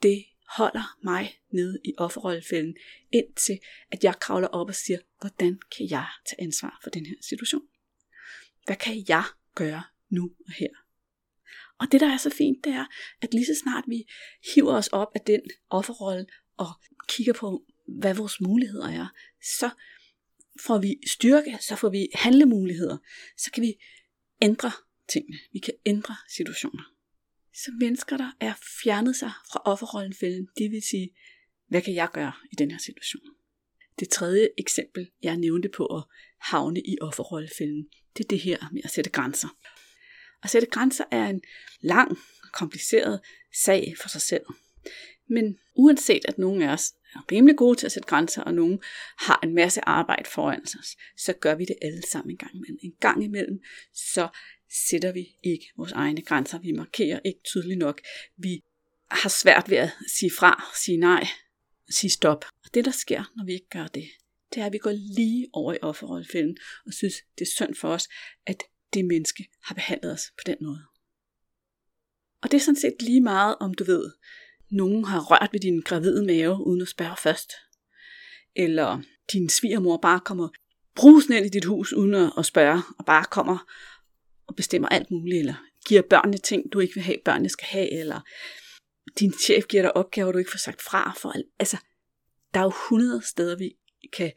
Det 0.01 0.25
holder 0.57 0.97
mig 1.03 1.39
nede 1.51 1.79
i 1.85 1.93
offerrollefælden, 1.97 2.75
indtil 3.11 3.59
at 3.91 4.03
jeg 4.03 4.19
kravler 4.19 4.47
op 4.47 4.67
og 4.67 4.75
siger, 4.75 4.99
hvordan 5.19 5.59
kan 5.77 5.89
jeg 5.89 6.07
tage 6.29 6.41
ansvar 6.41 6.79
for 6.83 6.89
den 6.89 7.05
her 7.05 7.15
situation? 7.21 7.67
Hvad 8.65 8.75
kan 8.75 9.05
jeg 9.07 9.23
gøre 9.55 9.83
nu 10.09 10.31
og 10.47 10.53
her? 10.53 10.82
Og 11.83 11.91
det, 11.91 12.01
der 12.01 12.07
er 12.07 12.17
så 12.17 12.29
fint, 12.29 12.63
det 12.63 12.73
er, 12.73 12.85
at 13.21 13.33
lige 13.33 13.45
så 13.45 13.61
snart 13.63 13.83
vi 13.87 14.05
hiver 14.53 14.73
os 14.73 14.87
op 14.87 15.07
af 15.15 15.21
den 15.21 15.41
offerrolle 15.69 16.25
og 16.57 16.67
kigger 17.07 17.33
på, 17.33 17.63
hvad 17.99 18.15
vores 18.15 18.41
muligheder 18.41 18.89
er, 18.89 19.07
så 19.59 19.69
får 20.61 20.77
vi 20.77 20.95
styrke, 21.07 21.57
så 21.61 21.75
får 21.75 21.89
vi 21.89 22.07
handlemuligheder, 22.13 22.97
så 23.37 23.51
kan 23.51 23.63
vi 23.63 23.73
ændre 24.41 24.71
tingene. 25.09 25.37
Vi 25.53 25.59
kan 25.59 25.73
ændre 25.85 26.15
situationer. 26.35 26.83
Så 27.53 27.71
mennesker, 27.79 28.17
der 28.17 28.31
er 28.39 28.53
fjernet 28.83 29.15
sig 29.15 29.31
fra 29.51 29.61
offerrollenfælden, 29.65 30.47
det 30.57 30.71
vil 30.71 30.81
sige, 30.81 31.09
hvad 31.67 31.81
kan 31.81 31.95
jeg 31.95 32.09
gøre 32.13 32.33
i 32.51 32.55
den 32.55 32.71
her 32.71 32.77
situation? 32.77 33.23
Det 33.99 34.09
tredje 34.09 34.49
eksempel, 34.57 35.11
jeg 35.23 35.37
nævnte 35.37 35.69
på 35.69 35.85
at 35.85 36.03
havne 36.41 36.79
i 36.79 36.97
offerrollefælden, 37.01 37.87
det 38.17 38.23
er 38.23 38.27
det 38.27 38.39
her 38.39 38.69
med 38.71 38.81
at 38.83 38.91
sætte 38.91 39.09
grænser. 39.09 39.47
At 40.43 40.49
sætte 40.49 40.67
grænser 40.67 41.03
er 41.11 41.27
en 41.27 41.41
lang, 41.81 42.17
kompliceret 42.53 43.19
sag 43.63 43.93
for 44.01 44.09
sig 44.09 44.21
selv. 44.21 44.45
Men 45.29 45.59
uanset 45.75 46.25
at 46.27 46.37
nogen 46.37 46.61
af 46.61 46.73
os 46.73 46.93
er 47.15 47.31
rimelig 47.31 47.57
gode 47.57 47.77
til 47.79 47.85
at 47.85 47.91
sætte 47.91 48.07
grænser, 48.07 48.41
og 48.41 48.53
nogen 48.53 48.79
har 49.17 49.39
en 49.43 49.55
masse 49.55 49.81
arbejde 49.81 50.29
foran 50.29 50.61
os, 50.79 50.97
så 51.17 51.33
gør 51.33 51.55
vi 51.55 51.65
det 51.65 51.75
alle 51.81 52.01
sammen 52.11 52.31
en 52.31 52.37
gang 52.37 52.55
imellem. 52.55 52.79
En 52.83 52.93
gang 52.99 53.23
imellem, 53.23 53.59
så 53.93 54.27
sætter 54.89 55.11
vi 55.11 55.27
ikke 55.43 55.65
vores 55.77 55.91
egne 55.91 56.21
grænser. 56.21 56.59
Vi 56.59 56.71
markerer 56.71 57.19
ikke 57.25 57.39
tydeligt 57.43 57.79
nok. 57.79 58.01
Vi 58.37 58.61
har 59.11 59.29
svært 59.29 59.69
ved 59.69 59.77
at 59.77 59.89
sige 60.19 60.31
fra, 60.31 60.63
sige 60.83 60.97
nej, 60.97 61.27
sige 61.89 62.11
stop. 62.11 62.45
Og 62.65 62.73
det, 62.73 62.85
der 62.85 62.91
sker, 62.91 63.31
når 63.37 63.45
vi 63.45 63.53
ikke 63.53 63.69
gør 63.69 63.87
det, 63.87 64.09
det 64.53 64.61
er, 64.61 64.65
at 64.65 64.73
vi 64.73 64.77
går 64.77 64.91
lige 64.91 65.47
over 65.53 65.73
i 65.73 65.77
offerrollefælden 65.81 66.57
og 66.85 66.93
synes, 66.93 67.13
det 67.39 67.45
er 67.45 67.51
synd 67.55 67.75
for 67.75 67.89
os, 67.89 68.09
at 68.45 68.63
det 68.93 69.05
menneske 69.05 69.47
har 69.63 69.75
behandlet 69.75 70.11
os 70.11 70.31
på 70.37 70.43
den 70.45 70.57
måde. 70.61 70.83
Og 72.41 72.51
det 72.51 72.57
er 72.57 72.61
sådan 72.61 72.81
set 72.81 73.01
lige 73.01 73.21
meget, 73.21 73.55
om 73.59 73.73
du 73.73 73.83
ved, 73.83 74.11
nogen 74.69 75.05
har 75.05 75.19
rørt 75.19 75.49
ved 75.51 75.59
din 75.59 75.81
gravide 75.81 76.25
mave 76.25 76.67
uden 76.67 76.81
at 76.81 76.87
spørge 76.87 77.17
først. 77.17 77.53
Eller 78.55 79.01
din 79.33 79.49
svigermor 79.49 79.97
bare 79.97 80.19
kommer 80.19 80.49
brusende 80.95 81.37
ind 81.37 81.45
i 81.45 81.49
dit 81.49 81.65
hus 81.65 81.93
uden 81.93 82.31
at 82.37 82.45
spørge, 82.45 82.81
og 82.99 83.05
bare 83.05 83.25
kommer 83.25 83.57
og 84.47 84.55
bestemmer 84.55 84.89
alt 84.89 85.11
muligt, 85.11 85.39
eller 85.39 85.55
giver 85.87 86.01
børnene 86.01 86.37
ting, 86.37 86.73
du 86.73 86.79
ikke 86.79 86.93
vil 86.93 87.03
have, 87.03 87.17
børnene 87.25 87.49
skal 87.49 87.65
have, 87.65 87.99
eller 87.99 88.21
din 89.19 89.33
chef 89.33 89.65
giver 89.67 89.83
dig 89.83 89.97
opgaver, 89.97 90.31
du 90.31 90.37
ikke 90.37 90.51
får 90.51 90.57
sagt 90.57 90.81
fra 90.81 91.13
for. 91.17 91.33
Altså, 91.59 91.77
der 92.53 92.59
er 92.59 92.63
jo 92.63 92.73
hundrede 92.89 93.27
steder, 93.27 93.57
vi 93.57 93.75
kan 94.13 94.31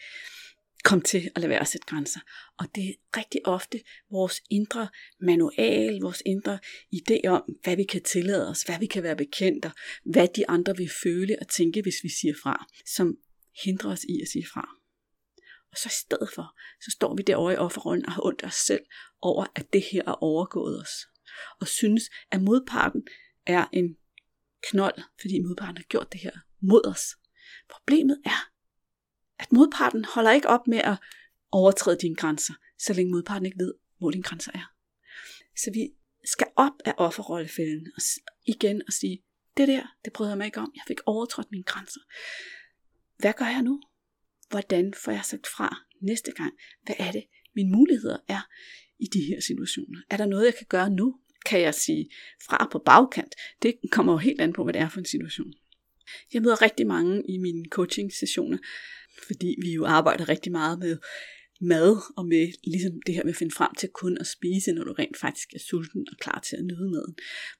kom 0.86 1.00
til 1.00 1.30
at 1.34 1.40
lade 1.40 1.50
være 1.50 1.60
at 1.60 1.68
sætte 1.68 1.86
grænser. 1.86 2.20
Og 2.58 2.66
det 2.74 2.88
er 2.88 2.94
rigtig 3.16 3.40
ofte 3.46 3.80
vores 4.10 4.42
indre 4.50 4.88
manual, 5.20 6.00
vores 6.00 6.22
indre 6.26 6.58
idé 6.94 7.28
om, 7.28 7.42
hvad 7.62 7.76
vi 7.76 7.84
kan 7.84 8.02
tillade 8.02 8.48
os, 8.48 8.62
hvad 8.62 8.78
vi 8.78 8.86
kan 8.86 9.02
være 9.02 9.16
bekendt, 9.16 9.64
og 9.64 9.70
hvad 10.04 10.28
de 10.36 10.48
andre 10.48 10.76
vil 10.76 10.90
føle 11.02 11.36
og 11.40 11.48
tænke, 11.48 11.82
hvis 11.82 12.02
vi 12.02 12.08
siger 12.08 12.34
fra, 12.42 12.66
som 12.96 13.16
hindrer 13.64 13.90
os 13.90 14.04
i 14.04 14.20
at 14.22 14.28
sige 14.28 14.46
fra. 14.52 14.68
Og 15.72 15.76
så 15.78 15.88
i 15.88 15.98
stedet 16.04 16.28
for, 16.34 16.56
så 16.84 16.90
står 16.90 17.14
vi 17.16 17.22
derovre 17.22 17.54
i 17.54 17.56
offerrollen 17.56 18.06
og 18.06 18.12
har 18.12 18.26
ondt 18.26 18.44
os 18.44 18.54
selv 18.54 18.84
over, 19.20 19.46
at 19.54 19.72
det 19.72 19.82
her 19.92 20.02
er 20.06 20.22
overgået 20.22 20.80
os. 20.80 20.94
Og 21.60 21.68
synes, 21.68 22.02
at 22.30 22.42
modparten 22.42 23.02
er 23.46 23.66
en 23.72 23.96
knold, 24.70 25.02
fordi 25.20 25.40
modparten 25.40 25.76
har 25.76 25.84
gjort 25.84 26.12
det 26.12 26.20
her 26.20 26.32
mod 26.60 26.86
os. 26.86 27.16
Problemet 27.70 28.22
er, 28.24 28.55
at 29.38 29.52
modparten 29.52 30.04
holder 30.04 30.32
ikke 30.32 30.48
op 30.48 30.66
med 30.66 30.78
at 30.78 30.96
overtræde 31.52 31.98
dine 32.00 32.16
grænser, 32.16 32.54
så 32.78 32.92
længe 32.92 33.12
modparten 33.12 33.46
ikke 33.46 33.58
ved, 33.58 33.74
hvor 33.98 34.10
dine 34.10 34.22
grænser 34.22 34.52
er. 34.54 34.72
Så 35.56 35.70
vi 35.74 35.88
skal 36.24 36.46
op 36.56 36.72
af 36.84 36.94
offerrollefælden 36.96 37.86
og 37.96 38.02
igen 38.46 38.82
og 38.86 38.92
sige, 38.92 39.22
det 39.56 39.68
der, 39.68 39.96
det 40.04 40.12
bryder 40.12 40.30
jeg 40.30 40.38
mig 40.38 40.44
ikke 40.44 40.60
om. 40.60 40.72
Jeg 40.74 40.82
fik 40.86 40.98
overtrådt 41.06 41.50
mine 41.50 41.64
grænser. 41.64 42.00
Hvad 43.18 43.32
gør 43.32 43.46
jeg 43.46 43.62
nu? 43.62 43.82
Hvordan 44.50 44.94
får 45.04 45.12
jeg 45.12 45.24
sagt 45.24 45.46
fra 45.46 45.76
næste 46.00 46.32
gang? 46.32 46.52
Hvad 46.82 46.94
er 46.98 47.12
det, 47.12 47.24
mine 47.54 47.72
muligheder 47.72 48.18
er 48.28 48.40
i 48.98 49.06
de 49.06 49.20
her 49.20 49.40
situationer? 49.40 50.00
Er 50.10 50.16
der 50.16 50.26
noget, 50.26 50.44
jeg 50.44 50.54
kan 50.54 50.66
gøre 50.68 50.90
nu? 50.90 51.18
Kan 51.46 51.60
jeg 51.60 51.74
sige 51.74 52.10
fra 52.46 52.68
på 52.72 52.78
bagkant? 52.78 53.34
Det 53.62 53.74
kommer 53.90 54.12
jo 54.12 54.18
helt 54.18 54.40
an 54.40 54.52
på, 54.52 54.64
hvad 54.64 54.72
det 54.72 54.80
er 54.80 54.88
for 54.88 54.98
en 54.98 55.06
situation. 55.06 55.52
Jeg 56.32 56.42
møder 56.42 56.62
rigtig 56.62 56.86
mange 56.86 57.22
i 57.28 57.38
mine 57.38 57.64
coaching 57.70 58.12
sessioner, 58.12 58.58
fordi 59.26 59.54
vi 59.62 59.72
jo 59.72 59.84
arbejder 59.84 60.28
rigtig 60.28 60.52
meget 60.52 60.78
med 60.78 60.96
mad, 61.60 61.96
og 62.16 62.26
med 62.26 62.52
ligesom 62.64 62.92
det 63.06 63.14
her 63.14 63.24
med 63.24 63.32
at 63.32 63.36
finde 63.36 63.54
frem 63.54 63.74
til 63.78 63.88
kun 63.88 64.18
at 64.18 64.26
spise, 64.26 64.72
når 64.72 64.84
du 64.84 64.92
rent 64.92 65.16
faktisk 65.16 65.48
er 65.54 65.58
sulten 65.58 66.06
og 66.10 66.16
klar 66.18 66.40
til 66.48 66.56
at 66.56 66.64
nyde 66.64 66.90
maden. 66.90 67.14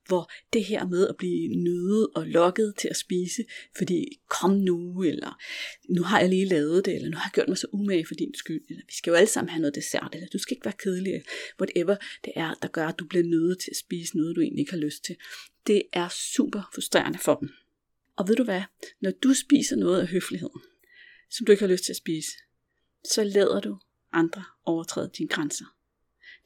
Hvor 0.06 0.30
det 0.52 0.64
her 0.64 0.86
med 0.86 1.08
at 1.08 1.16
blive 1.16 1.56
nødet 1.56 2.08
og 2.14 2.26
lokket 2.26 2.74
til 2.78 2.88
at 2.88 2.96
spise, 2.96 3.44
fordi 3.76 4.04
kom 4.28 4.50
nu, 4.50 5.02
eller 5.02 5.38
nu 5.88 6.02
har 6.02 6.20
jeg 6.20 6.28
lige 6.28 6.44
lavet 6.44 6.84
det, 6.84 6.94
eller 6.94 7.08
nu 7.08 7.16
har 7.16 7.28
jeg 7.28 7.34
gjort 7.34 7.48
mig 7.48 7.58
så 7.58 7.66
umage 7.72 8.06
for 8.06 8.14
din 8.14 8.34
skyld, 8.34 8.62
eller 8.68 8.82
vi 8.86 8.92
skal 8.92 9.10
jo 9.10 9.16
alle 9.16 9.30
sammen 9.30 9.50
have 9.50 9.60
noget 9.60 9.74
dessert, 9.74 10.10
eller 10.14 10.28
du 10.32 10.38
skal 10.38 10.54
ikke 10.54 10.64
være 10.64 10.80
kedelig, 10.84 11.22
whatever 11.60 11.96
det 12.24 12.32
er, 12.36 12.54
der 12.62 12.68
gør, 12.68 12.86
at 12.86 12.98
du 12.98 13.04
bliver 13.06 13.24
nødt 13.24 13.60
til 13.60 13.70
at 13.70 13.76
spise 13.76 14.16
noget, 14.16 14.36
du 14.36 14.40
egentlig 14.40 14.60
ikke 14.60 14.72
har 14.72 14.78
lyst 14.78 15.04
til. 15.04 15.16
Det 15.66 15.82
er 15.92 16.08
super 16.08 16.70
frustrerende 16.74 17.18
for 17.18 17.34
dem. 17.34 17.48
Og 18.16 18.28
ved 18.28 18.36
du 18.36 18.44
hvad? 18.44 18.62
Når 19.00 19.10
du 19.10 19.34
spiser 19.34 19.76
noget 19.76 20.00
af 20.00 20.06
høfligheden, 20.06 20.60
som 21.30 21.46
du 21.46 21.52
ikke 21.52 21.62
har 21.62 21.72
lyst 21.72 21.84
til 21.84 21.92
at 21.92 21.96
spise, 21.96 22.30
så 23.04 23.24
lader 23.24 23.60
du 23.60 23.78
andre 24.12 24.44
overtræde 24.64 25.10
dine 25.18 25.28
grænser. 25.28 25.64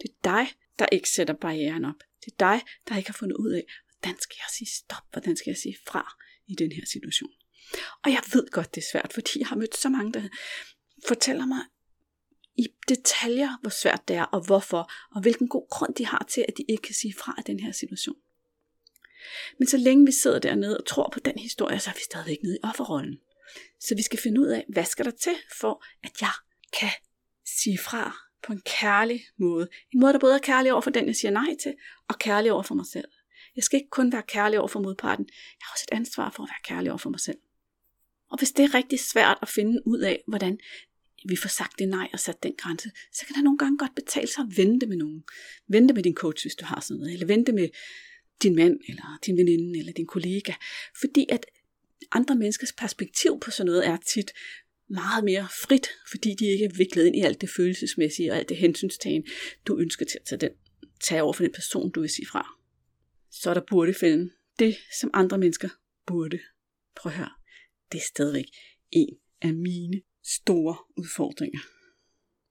Det 0.00 0.10
er 0.10 0.14
dig, 0.24 0.46
der 0.78 0.86
ikke 0.92 1.08
sætter 1.08 1.34
barrieren 1.34 1.84
op. 1.84 2.00
Det 2.24 2.32
er 2.32 2.36
dig, 2.38 2.62
der 2.88 2.96
ikke 2.96 3.08
har 3.08 3.18
fundet 3.18 3.36
ud 3.36 3.50
af, 3.50 3.64
hvordan 4.00 4.20
skal 4.20 4.36
jeg 4.38 4.46
sige 4.58 4.68
stop, 4.68 5.02
hvordan 5.12 5.36
skal 5.36 5.50
jeg 5.50 5.56
sige 5.56 5.76
fra 5.86 6.16
i 6.46 6.54
den 6.54 6.72
her 6.72 6.86
situation. 6.86 7.30
Og 8.04 8.10
jeg 8.10 8.22
ved 8.32 8.50
godt, 8.50 8.74
det 8.74 8.80
er 8.80 8.86
svært, 8.92 9.12
fordi 9.12 9.38
jeg 9.38 9.46
har 9.46 9.56
mødt 9.56 9.76
så 9.76 9.88
mange, 9.88 10.12
der 10.12 10.28
fortæller 11.06 11.46
mig 11.46 11.64
i 12.56 12.68
detaljer, 12.88 13.60
hvor 13.60 13.70
svært 13.70 14.08
det 14.08 14.16
er, 14.16 14.22
og 14.22 14.46
hvorfor, 14.46 14.92
og 15.14 15.22
hvilken 15.22 15.48
god 15.48 15.68
grund 15.70 15.94
de 15.94 16.06
har 16.06 16.26
til, 16.30 16.44
at 16.48 16.56
de 16.56 16.64
ikke 16.68 16.82
kan 16.82 16.94
sige 16.94 17.14
fra 17.18 17.34
i 17.38 17.42
den 17.46 17.60
her 17.60 17.72
situation. 17.72 18.16
Men 19.58 19.68
så 19.68 19.76
længe 19.76 20.06
vi 20.06 20.12
sidder 20.12 20.38
dernede 20.38 20.78
og 20.78 20.86
tror 20.86 21.10
på 21.12 21.20
den 21.20 21.38
historie, 21.38 21.80
så 21.80 21.90
er 21.90 21.94
vi 21.94 22.00
stadigvæk 22.04 22.38
nede 22.42 22.56
i 22.56 22.60
offerrollen. 22.62 23.18
Så 23.80 23.94
vi 23.94 24.02
skal 24.02 24.18
finde 24.18 24.40
ud 24.40 24.46
af, 24.46 24.64
hvad 24.68 24.84
skal 24.84 25.04
der 25.04 25.10
til, 25.10 25.34
for 25.60 25.84
at 26.02 26.20
jeg 26.20 26.32
kan 26.80 26.90
sige 27.44 27.78
fra 27.78 28.16
på 28.42 28.52
en 28.52 28.60
kærlig 28.80 29.24
måde. 29.38 29.68
En 29.92 30.00
måde, 30.00 30.12
der 30.12 30.18
både 30.18 30.34
er 30.34 30.38
kærlig 30.38 30.72
over 30.72 30.80
for 30.80 30.90
den, 30.90 31.06
jeg 31.06 31.16
siger 31.16 31.30
nej 31.30 31.56
til, 31.62 31.74
og 32.08 32.18
kærlig 32.18 32.52
over 32.52 32.62
for 32.62 32.74
mig 32.74 32.86
selv. 32.86 33.08
Jeg 33.56 33.64
skal 33.64 33.76
ikke 33.76 33.90
kun 33.90 34.12
være 34.12 34.22
kærlig 34.28 34.58
over 34.58 34.68
for 34.68 34.80
modparten. 34.80 35.26
Jeg 35.28 35.64
har 35.64 35.72
også 35.72 35.84
et 35.92 35.96
ansvar 35.96 36.30
for 36.30 36.42
at 36.42 36.48
være 36.48 36.74
kærlig 36.76 36.90
over 36.90 36.98
for 36.98 37.10
mig 37.10 37.20
selv. 37.20 37.38
Og 38.30 38.38
hvis 38.38 38.52
det 38.52 38.64
er 38.64 38.74
rigtig 38.74 39.00
svært 39.00 39.38
at 39.42 39.48
finde 39.48 39.86
ud 39.86 39.98
af, 39.98 40.22
hvordan 40.28 40.58
vi 41.28 41.36
får 41.36 41.48
sagt 41.48 41.78
det 41.78 41.88
nej 41.88 42.08
og 42.12 42.20
sat 42.20 42.42
den 42.42 42.54
grænse, 42.58 42.90
så 43.12 43.26
kan 43.26 43.34
der 43.34 43.42
nogle 43.42 43.58
gange 43.58 43.78
godt 43.78 43.94
betale 43.94 44.26
sig 44.26 44.42
at 44.42 44.56
vente 44.56 44.86
med 44.86 44.96
nogen. 44.96 45.24
Vente 45.68 45.94
med 45.94 46.02
din 46.02 46.14
coach, 46.14 46.44
hvis 46.44 46.54
du 46.54 46.64
har 46.64 46.80
sådan 46.80 47.00
noget, 47.00 47.12
eller 47.12 47.26
vente 47.26 47.52
med 47.52 47.68
din 48.42 48.56
mand, 48.56 48.80
eller 48.88 49.18
din 49.26 49.36
veninde, 49.36 49.78
eller 49.78 49.92
din 49.92 50.06
kollega. 50.06 50.52
Fordi 51.00 51.26
at 51.28 51.46
andre 52.12 52.34
menneskers 52.34 52.72
perspektiv 52.72 53.40
på 53.40 53.50
sådan 53.50 53.66
noget 53.66 53.86
er 53.86 53.96
tit 53.96 54.32
meget 54.88 55.24
mere 55.24 55.48
frit, 55.62 55.88
fordi 56.10 56.34
de 56.34 56.46
ikke 56.46 56.64
er 56.64 56.76
viklet 56.76 57.06
ind 57.06 57.16
i 57.16 57.20
alt 57.20 57.40
det 57.40 57.50
følelsesmæssige 57.56 58.32
og 58.32 58.38
alt 58.38 58.48
det 58.48 58.56
hensynstagen, 58.56 59.26
du 59.66 59.78
ønsker 59.78 60.06
til 60.06 60.18
at 60.18 60.26
tage, 60.26 60.38
den, 60.38 60.50
tage 61.00 61.22
over 61.22 61.32
for 61.32 61.42
den 61.42 61.52
person, 61.52 61.90
du 61.90 62.00
vil 62.00 62.10
sige 62.10 62.26
fra. 62.26 62.56
Så 63.30 63.50
er 63.50 63.54
der 63.54 63.62
burdefælden. 63.68 64.30
Det, 64.58 64.76
som 65.00 65.10
andre 65.12 65.38
mennesker 65.38 65.68
burde. 66.06 66.38
Prøv 66.96 67.12
at 67.12 67.18
høre. 67.18 67.30
Det 67.92 67.98
er 67.98 68.02
stadigvæk 68.02 68.44
en 68.90 69.16
af 69.42 69.54
mine 69.54 70.00
store 70.24 70.76
udfordringer. 70.96 71.60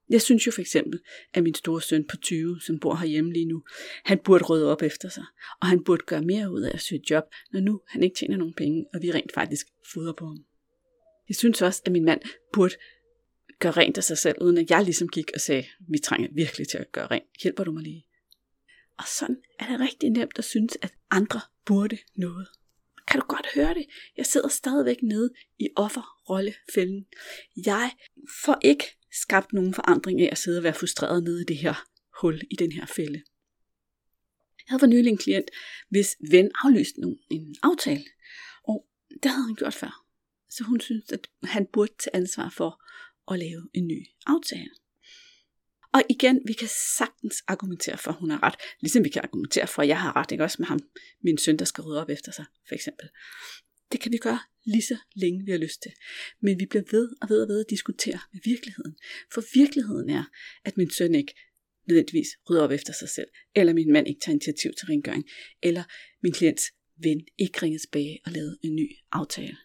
Jeg 0.10 0.22
synes 0.22 0.48
jo 0.48 0.52
for 0.52 0.62
eksempel, 0.62 1.00
at 1.34 1.44
min 1.44 1.54
store 1.54 1.82
søn 1.82 2.08
på 2.08 2.18
20, 2.18 2.62
som 2.62 2.80
bor 2.80 2.96
herhjemme 2.96 3.34
lige 3.34 3.46
nu, 3.46 3.64
han 4.04 4.20
burde 4.20 4.44
rydde 4.44 4.72
op 4.72 4.82
efter 4.82 5.10
sig, 5.10 5.24
og 5.62 5.68
han 5.68 5.84
burde 5.84 6.04
gøre 6.06 6.22
mere 6.22 6.52
ud 6.52 6.62
af 6.62 6.72
at 6.74 6.82
søge 6.82 7.02
job, 7.10 7.24
når 7.52 7.60
nu 7.60 7.82
han 7.88 8.04
ikke 8.04 8.16
tjener 8.16 8.38
nogen 8.38 8.54
penge, 8.54 8.86
og 8.94 9.02
vi 9.02 9.12
rent 9.12 9.32
faktisk 9.34 9.68
fodrer 9.94 10.14
på 10.14 10.26
ham. 10.26 10.46
Jeg 11.30 11.36
synes 11.36 11.62
også, 11.62 11.82
at 11.86 11.92
min 11.92 12.06
mand 12.06 12.22
burde 12.54 12.76
gøre 13.60 13.72
rent 13.72 13.98
af 13.98 14.04
sig 14.04 14.18
selv, 14.18 14.38
uden 14.42 14.58
at 14.58 14.70
jeg 14.70 14.84
ligesom 14.84 15.08
gik 15.08 15.32
og 15.34 15.42
sagde, 15.42 15.66
vi 15.90 15.98
trænger 15.98 16.30
virkelig 16.32 16.68
til 16.68 16.78
at 16.78 16.92
gøre 16.92 17.08
rent. 17.08 17.42
Hjælper 17.44 17.64
du 17.64 17.72
mig 17.72 17.84
lige? 17.84 18.06
Og 18.98 19.04
sådan 19.08 19.38
er 19.60 19.68
det 19.72 19.80
rigtig 19.80 20.10
nemt 20.10 20.38
at 20.38 20.46
synes, 20.46 20.78
at 20.82 20.94
andre 21.12 21.42
burde 21.66 21.98
noget. 22.16 22.48
Kan 23.08 23.20
du 23.20 23.26
godt 23.26 23.48
høre 23.56 23.74
det? 23.74 23.86
Jeg 24.18 24.26
sidder 24.26 24.48
stadigvæk 24.48 25.04
nede 25.04 25.34
i 25.60 25.68
offerrollefælden. 25.76 27.06
Jeg 27.66 27.92
får 28.46 28.58
ikke 28.64 28.99
skabt 29.12 29.54
nogen 29.54 29.74
forandring 29.74 30.22
af 30.22 30.30
at 30.32 30.38
sidde 30.38 30.60
og 30.60 30.64
være 30.64 30.74
frustreret 30.74 31.24
nede 31.24 31.42
i 31.42 31.46
det 31.46 31.58
her 31.58 31.88
hul, 32.22 32.42
i 32.52 32.56
den 32.56 32.72
her 32.72 32.86
fælde. 32.86 33.24
Jeg 34.58 34.66
havde 34.68 34.80
for 34.80 34.88
nylig 34.88 35.10
en 35.10 35.18
klient, 35.18 35.52
hvis 35.90 36.16
ven 36.32 36.52
aflyste 36.64 37.02
en 37.30 37.56
aftale, 37.64 38.06
og 38.64 38.86
det 39.24 39.32
havde 39.32 39.46
han 39.46 39.56
gjort 39.56 39.74
før. 39.74 40.06
Så 40.50 40.64
hun 40.64 40.80
synes, 40.80 41.12
at 41.12 41.28
han 41.44 41.68
burde 41.74 41.92
tage 42.00 42.16
ansvar 42.16 42.50
for 42.50 42.84
at 43.34 43.40
lave 43.40 43.70
en 43.74 43.88
ny 43.88 44.06
aftale. 44.26 44.70
Og 45.94 46.04
igen, 46.10 46.42
vi 46.48 46.54
kan 46.54 46.68
sagtens 46.98 47.44
argumentere 47.48 47.98
for, 47.98 48.12
at 48.12 48.18
hun 48.18 48.30
har 48.30 48.44
ret. 48.44 48.56
Ligesom 48.80 49.04
vi 49.04 49.10
kan 49.10 49.22
argumentere 49.24 49.68
for, 49.68 49.82
at 49.82 49.88
jeg 49.88 50.02
har 50.02 50.16
ret, 50.16 50.32
ikke 50.32 50.44
også 50.44 50.56
med 50.60 50.68
ham, 50.68 50.80
min 51.24 51.38
søn, 51.38 51.58
der 51.58 51.66
skal 51.66 51.82
rydde 51.82 52.02
op 52.02 52.10
efter 52.10 52.32
sig, 52.32 52.46
for 52.68 52.76
eksempel. 52.76 53.10
Det 53.92 54.00
kan 54.00 54.12
vi 54.12 54.18
gøre 54.18 54.40
lige 54.66 54.82
så 54.82 54.98
længe 55.16 55.46
vi 55.46 55.52
har 55.52 55.58
lyst 55.58 55.82
til. 55.82 55.92
Men 56.42 56.60
vi 56.60 56.66
bliver 56.66 56.84
ved 56.92 57.10
og 57.22 57.30
ved 57.30 57.42
og 57.42 57.48
ved 57.48 57.60
at 57.60 57.70
diskutere 57.70 58.20
med 58.34 58.42
virkeligheden. 58.46 58.96
For 59.34 59.44
virkeligheden 59.54 60.10
er, 60.10 60.24
at 60.66 60.78
min 60.78 60.92
søn 60.92 61.16
ikke 61.16 61.34
nødvendigvis 61.88 62.28
rydder 62.50 62.64
op 62.64 62.72
efter 62.72 62.94
sig 62.94 63.10
selv, 63.10 63.28
eller 63.56 63.74
min 63.74 63.92
mand 63.94 64.08
ikke 64.08 64.22
tager 64.22 64.34
initiativ 64.34 64.72
til 64.74 64.86
rengøring, 64.86 65.26
eller 65.64 65.84
min 66.24 66.34
klients 66.34 66.64
ven 67.04 67.22
ikke 67.38 67.62
ringer 67.64 67.80
tilbage 67.80 68.20
og 68.26 68.32
laver 68.32 68.56
en 68.64 68.76
ny 68.76 68.96
aftale. 69.12 69.58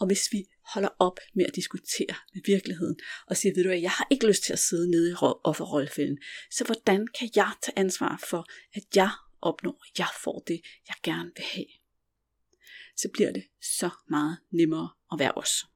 Og 0.00 0.06
hvis 0.06 0.32
vi 0.32 0.44
holder 0.74 0.88
op 0.98 1.18
med 1.34 1.44
at 1.44 1.54
diskutere 1.54 2.14
med 2.34 2.42
virkeligheden, 2.46 2.96
og 3.26 3.36
siger, 3.36 3.54
ved 3.54 3.62
du 3.62 3.68
hvad, 3.68 3.80
jeg 3.80 3.90
har 3.90 4.06
ikke 4.10 4.26
lyst 4.26 4.42
til 4.42 4.52
at 4.52 4.58
sidde 4.58 4.90
nede 4.90 5.10
i 5.10 5.14
offerrollefælden, 5.44 6.18
så 6.50 6.64
hvordan 6.64 7.06
kan 7.18 7.30
jeg 7.36 7.52
tage 7.62 7.78
ansvar 7.78 8.24
for, 8.30 8.46
at 8.74 8.82
jeg 8.94 9.10
opnår, 9.42 9.84
at 9.92 9.98
jeg 9.98 10.08
får 10.24 10.44
det, 10.46 10.60
jeg 10.88 10.96
gerne 11.02 11.30
vil 11.36 11.44
have? 11.44 11.81
Så 12.96 13.08
bliver 13.12 13.32
det 13.32 13.44
så 13.78 13.90
meget 14.10 14.38
nemmere 14.50 14.90
at 15.12 15.18
være 15.18 15.32
os. 15.32 15.66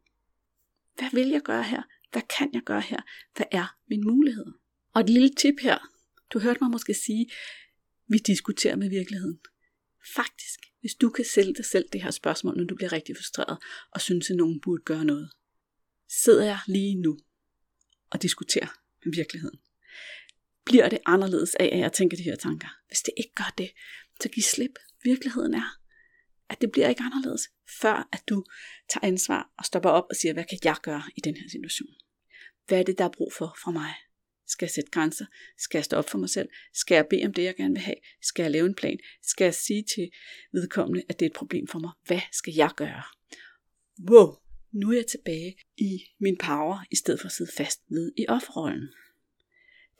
Hvad 0.94 1.10
vil 1.12 1.28
jeg 1.28 1.42
gøre 1.42 1.62
her? 1.62 1.82
Hvad 2.12 2.22
kan 2.38 2.50
jeg 2.52 2.62
gøre 2.62 2.80
her? 2.80 3.00
Hvad 3.36 3.46
er 3.52 3.76
min 3.88 4.04
mulighed? 4.04 4.46
Og 4.94 5.00
et 5.00 5.10
lille 5.10 5.30
tip 5.34 5.54
her. 5.60 5.78
Du 6.32 6.38
hørte 6.38 6.58
mig 6.62 6.70
måske 6.70 6.94
sige, 6.94 7.30
vi 8.08 8.18
diskuterer 8.18 8.76
med 8.76 8.88
virkeligheden. 8.88 9.38
Faktisk, 10.14 10.60
hvis 10.80 10.94
du 10.94 11.10
kan 11.10 11.24
sælge 11.24 11.54
dig 11.54 11.64
selv 11.64 11.88
det 11.92 12.02
her 12.02 12.10
spørgsmål, 12.10 12.56
når 12.56 12.64
du 12.64 12.74
bliver 12.74 12.92
rigtig 12.92 13.16
frustreret 13.16 13.58
og 13.90 14.00
synes, 14.00 14.30
at 14.30 14.36
nogen 14.36 14.60
burde 14.60 14.82
gøre 14.82 15.04
noget, 15.04 15.30
sidder 16.08 16.44
jeg 16.44 16.58
lige 16.66 16.94
nu 16.94 17.18
og 18.10 18.22
diskuterer 18.22 18.68
med 19.04 19.12
virkeligheden. 19.14 19.58
Bliver 20.64 20.88
det 20.88 20.98
anderledes 21.06 21.54
af, 21.54 21.70
at 21.72 21.78
jeg 21.78 21.92
tænker 21.92 22.16
de 22.16 22.22
her 22.22 22.36
tanker? 22.36 22.68
Hvis 22.88 23.00
det 23.00 23.14
ikke 23.16 23.34
gør 23.34 23.54
det, 23.58 23.70
så 24.20 24.28
giv 24.28 24.42
slip. 24.42 24.78
Virkeligheden 25.04 25.54
er, 25.54 25.80
at 26.48 26.60
det 26.60 26.72
bliver 26.72 26.88
ikke 26.88 27.02
anderledes, 27.02 27.42
før 27.80 28.08
at 28.12 28.22
du 28.28 28.44
tager 28.90 29.06
ansvar 29.06 29.52
og 29.58 29.64
stopper 29.64 29.90
op 29.90 30.06
og 30.10 30.16
siger, 30.16 30.32
hvad 30.32 30.44
kan 30.44 30.58
jeg 30.64 30.76
gøre 30.82 31.02
i 31.16 31.20
den 31.20 31.36
her 31.36 31.48
situation? 31.48 31.88
Hvad 32.66 32.78
er 32.78 32.82
det, 32.82 32.98
der 32.98 33.04
er 33.04 33.08
brug 33.16 33.32
for 33.32 33.56
fra 33.62 33.70
mig? 33.70 33.94
Skal 34.46 34.66
jeg 34.66 34.70
sætte 34.70 34.90
grænser? 34.90 35.26
Skal 35.58 35.78
jeg 35.78 35.84
stå 35.84 35.96
op 35.96 36.10
for 36.10 36.18
mig 36.18 36.30
selv? 36.30 36.48
Skal 36.74 36.94
jeg 36.94 37.06
bede 37.10 37.26
om 37.26 37.34
det, 37.34 37.42
jeg 37.42 37.56
gerne 37.56 37.74
vil 37.74 37.82
have? 37.82 37.96
Skal 38.22 38.42
jeg 38.42 38.50
lave 38.50 38.66
en 38.66 38.74
plan? 38.74 38.98
Skal 39.22 39.44
jeg 39.44 39.54
sige 39.54 39.84
til 39.94 40.10
vedkommende, 40.52 41.02
at 41.08 41.20
det 41.20 41.26
er 41.26 41.30
et 41.30 41.36
problem 41.36 41.66
for 41.66 41.78
mig? 41.78 41.90
Hvad 42.06 42.20
skal 42.32 42.54
jeg 42.54 42.70
gøre? 42.76 43.02
Wow, 44.10 44.36
nu 44.72 44.90
er 44.90 44.96
jeg 44.96 45.06
tilbage 45.06 45.56
i 45.76 46.02
min 46.18 46.36
power, 46.36 46.78
i 46.90 46.96
stedet 46.96 47.20
for 47.20 47.26
at 47.26 47.32
sidde 47.32 47.50
fast 47.56 47.90
nede 47.90 48.12
i 48.16 48.26
offerrollen. 48.28 48.88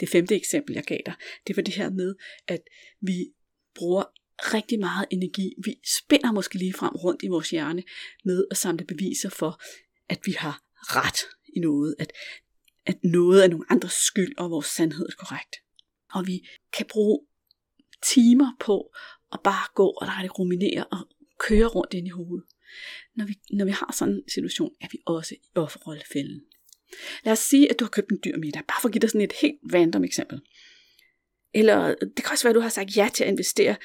Det 0.00 0.08
femte 0.08 0.36
eksempel, 0.36 0.74
jeg 0.74 0.84
gav 0.84 0.98
dig, 1.06 1.14
det 1.46 1.56
var 1.56 1.62
det 1.62 1.74
her 1.74 1.90
med, 1.90 2.14
at 2.48 2.60
vi 3.00 3.32
bruger 3.74 4.04
rigtig 4.38 4.78
meget 4.78 5.06
energi. 5.10 5.54
Vi 5.64 5.74
spænder 5.98 6.32
måske 6.32 6.58
lige 6.58 6.72
frem 6.72 6.94
rundt 6.94 7.22
i 7.22 7.28
vores 7.28 7.50
hjerne 7.50 7.82
med 8.24 8.44
at 8.50 8.56
samle 8.56 8.84
beviser 8.84 9.30
for, 9.30 9.60
at 10.08 10.20
vi 10.24 10.32
har 10.32 10.62
ret 10.82 11.18
i 11.56 11.60
noget, 11.60 11.94
at, 11.98 12.12
at 12.86 13.04
noget 13.04 13.44
er 13.44 13.48
nogle 13.48 13.66
andres 13.70 13.92
skyld, 13.92 14.38
og 14.38 14.50
vores 14.50 14.66
sandhed 14.66 15.06
er 15.06 15.14
korrekt. 15.18 15.56
Og 16.12 16.26
vi 16.26 16.48
kan 16.72 16.86
bruge 16.88 17.20
timer 18.02 18.56
på 18.60 18.94
at 19.32 19.40
bare 19.44 19.66
gå 19.74 19.86
og 19.86 20.06
lade 20.06 20.22
det 20.22 20.38
ruminere 20.38 20.84
og 20.84 20.98
køre 21.38 21.66
rundt 21.66 21.94
ind 21.94 22.06
i 22.06 22.10
hovedet. 22.10 22.46
Når 23.14 23.26
vi, 23.26 23.34
når 23.52 23.64
vi 23.64 23.70
har 23.70 23.92
sådan 23.94 24.14
en 24.14 24.22
situation, 24.28 24.74
er 24.80 24.86
vi 24.92 24.98
også 25.06 25.34
i 25.34 25.48
offerrollefælden. 25.54 26.40
Lad 27.24 27.32
os 27.32 27.38
sige, 27.38 27.70
at 27.70 27.78
du 27.78 27.84
har 27.84 27.90
købt 27.90 28.10
en 28.10 28.18
dyr 28.24 28.36
middag, 28.36 28.62
bare 28.68 28.80
for 28.80 28.88
at 28.88 28.92
give 28.92 29.00
dig 29.00 29.10
sådan 29.10 29.20
et 29.20 29.32
helt 29.42 29.58
random 29.74 30.04
eksempel. 30.04 30.40
Eller 31.58 31.94
det 32.16 32.24
kan 32.24 32.32
også 32.32 32.44
være, 32.44 32.50
at 32.50 32.54
du 32.54 32.60
har 32.60 32.68
sagt 32.68 32.96
ja 32.96 33.08
til 33.14 33.24
at 33.24 33.30
investere 33.30 33.76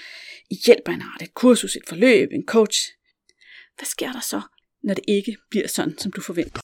i 0.50 0.56
hjælp 0.66 0.88
af 0.88 0.94
en 0.94 1.02
art, 1.02 1.22
et 1.22 1.34
kursus, 1.34 1.76
et 1.76 1.82
forløb, 1.88 2.30
en 2.32 2.46
coach. 2.48 2.80
Hvad 3.78 3.86
sker 3.86 4.12
der 4.12 4.20
så, 4.20 4.42
når 4.84 4.94
det 4.94 5.04
ikke 5.08 5.38
bliver 5.50 5.68
sådan, 5.68 5.98
som 5.98 6.12
du 6.12 6.22
forventer? 6.22 6.62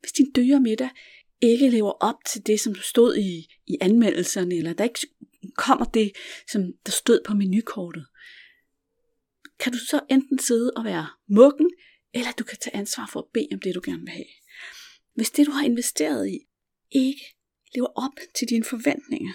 Hvis 0.00 0.12
din 0.12 0.32
dyre 0.36 0.60
middag 0.60 0.90
ikke 1.40 1.70
lever 1.70 1.90
op 1.90 2.14
til 2.26 2.46
det, 2.46 2.60
som 2.60 2.74
du 2.74 2.80
stod 2.80 3.16
i, 3.16 3.46
i 3.66 3.76
anmeldelserne, 3.80 4.54
eller 4.54 4.72
der 4.72 4.84
ikke 4.84 5.06
kommer 5.56 5.84
det, 5.84 6.12
som 6.52 6.62
der 6.86 6.92
stod 6.92 7.20
på 7.26 7.34
menukortet, 7.34 8.06
kan 9.58 9.72
du 9.72 9.78
så 9.78 10.00
enten 10.10 10.38
sidde 10.38 10.72
og 10.76 10.84
være 10.84 11.06
muggen, 11.28 11.70
eller 12.14 12.32
du 12.32 12.44
kan 12.44 12.58
tage 12.58 12.76
ansvar 12.76 13.08
for 13.12 13.20
at 13.20 13.26
bede 13.34 13.48
om 13.52 13.60
det, 13.60 13.74
du 13.74 13.80
gerne 13.84 14.00
vil 14.00 14.10
have. 14.10 14.32
Hvis 15.14 15.30
det, 15.30 15.46
du 15.46 15.50
har 15.50 15.64
investeret 15.64 16.28
i, 16.28 16.38
ikke 16.90 17.24
lever 17.74 17.92
op 17.96 18.16
til 18.34 18.48
dine 18.48 18.64
forventninger, 18.64 19.32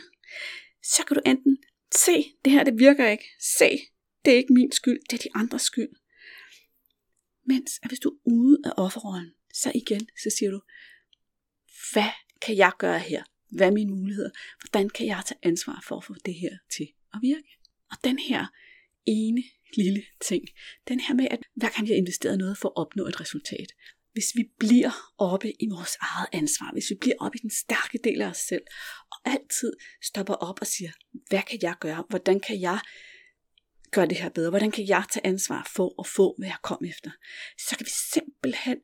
så 0.84 1.04
kan 1.08 1.16
du 1.16 1.22
enten 1.26 1.58
se, 1.96 2.34
det 2.46 2.54
her 2.54 2.64
det 2.64 2.80
virker 2.80 3.08
ikke, 3.08 3.26
se, 3.40 3.80
det 4.26 4.34
er 4.34 4.38
ikke 4.38 4.54
min 4.54 4.72
skyld, 4.72 5.00
det 5.10 5.14
er 5.14 5.22
de 5.24 5.36
andres 5.36 5.62
skyld. 5.62 5.90
Mens 7.46 7.80
at 7.84 7.90
hvis 7.90 8.00
du 8.00 8.10
er 8.10 8.20
ude 8.26 8.58
af 8.66 8.72
offerrollen, 8.78 9.32
så 9.54 9.72
igen, 9.76 10.10
så 10.24 10.30
siger 10.38 10.52
du, 10.52 10.62
hvad 11.94 12.12
kan 12.42 12.58
jeg 12.58 12.72
gøre 12.80 13.00
her? 13.00 13.24
Hvad 13.50 13.68
er 13.68 13.72
mine 13.72 13.92
muligheder? 13.92 14.30
Hvordan 14.60 14.90
kan 14.90 15.08
jeg 15.08 15.24
tage 15.28 15.40
ansvar 15.44 15.84
for 15.88 15.98
at 15.98 16.04
få 16.04 16.14
det 16.26 16.36
her 16.36 16.58
til 16.78 16.88
at 17.14 17.20
virke? 17.22 17.58
Og 17.92 17.98
den 18.04 18.20
her 18.20 18.46
ene 19.06 19.44
lille 19.78 20.04
ting, 20.22 20.46
den 20.88 21.00
her 21.00 21.16
med, 21.16 21.28
at 21.32 21.40
hver 21.56 21.70
gang 21.70 21.90
jeg 21.90 21.98
investerer 21.98 22.36
noget 22.36 22.58
for 22.58 22.70
at 22.70 22.74
opnå 22.76 23.08
et 23.08 23.22
resultat, 23.22 23.72
hvis 24.14 24.36
vi 24.36 24.44
bliver 24.60 24.92
oppe 25.18 25.64
i 25.64 25.68
vores 25.70 25.98
eget 26.02 26.28
ansvar, 26.34 26.72
hvis 26.74 26.90
vi 26.90 26.96
bliver 26.96 27.16
oppe 27.20 27.38
i 27.38 27.42
den 27.42 27.50
stærke 27.50 28.00
del 28.04 28.22
af 28.22 28.28
os 28.28 28.38
selv, 28.38 28.64
og 29.12 29.18
altid 29.26 29.74
stopper 30.04 30.34
op 30.34 30.62
og 30.62 30.68
siger, 30.68 30.92
hvad 31.30 31.42
kan 31.42 31.60
jeg 31.62 31.76
gøre? 31.80 32.04
Hvordan 32.10 32.40
kan 32.40 32.62
jeg 32.62 32.80
gøre 33.92 34.08
det 34.08 34.18
her 34.18 34.30
bedre? 34.30 34.50
Hvordan 34.50 34.72
kan 34.72 34.88
jeg 34.88 35.06
tage 35.12 35.28
ansvar 35.28 35.72
for 35.76 36.02
at 36.02 36.08
få, 36.08 36.36
hvad 36.38 36.48
jeg 36.48 36.58
kom 36.64 36.86
efter? 36.86 37.12
Så 37.58 37.78
kan 37.78 37.86
vi 37.86 37.92
simpelthen 38.14 38.78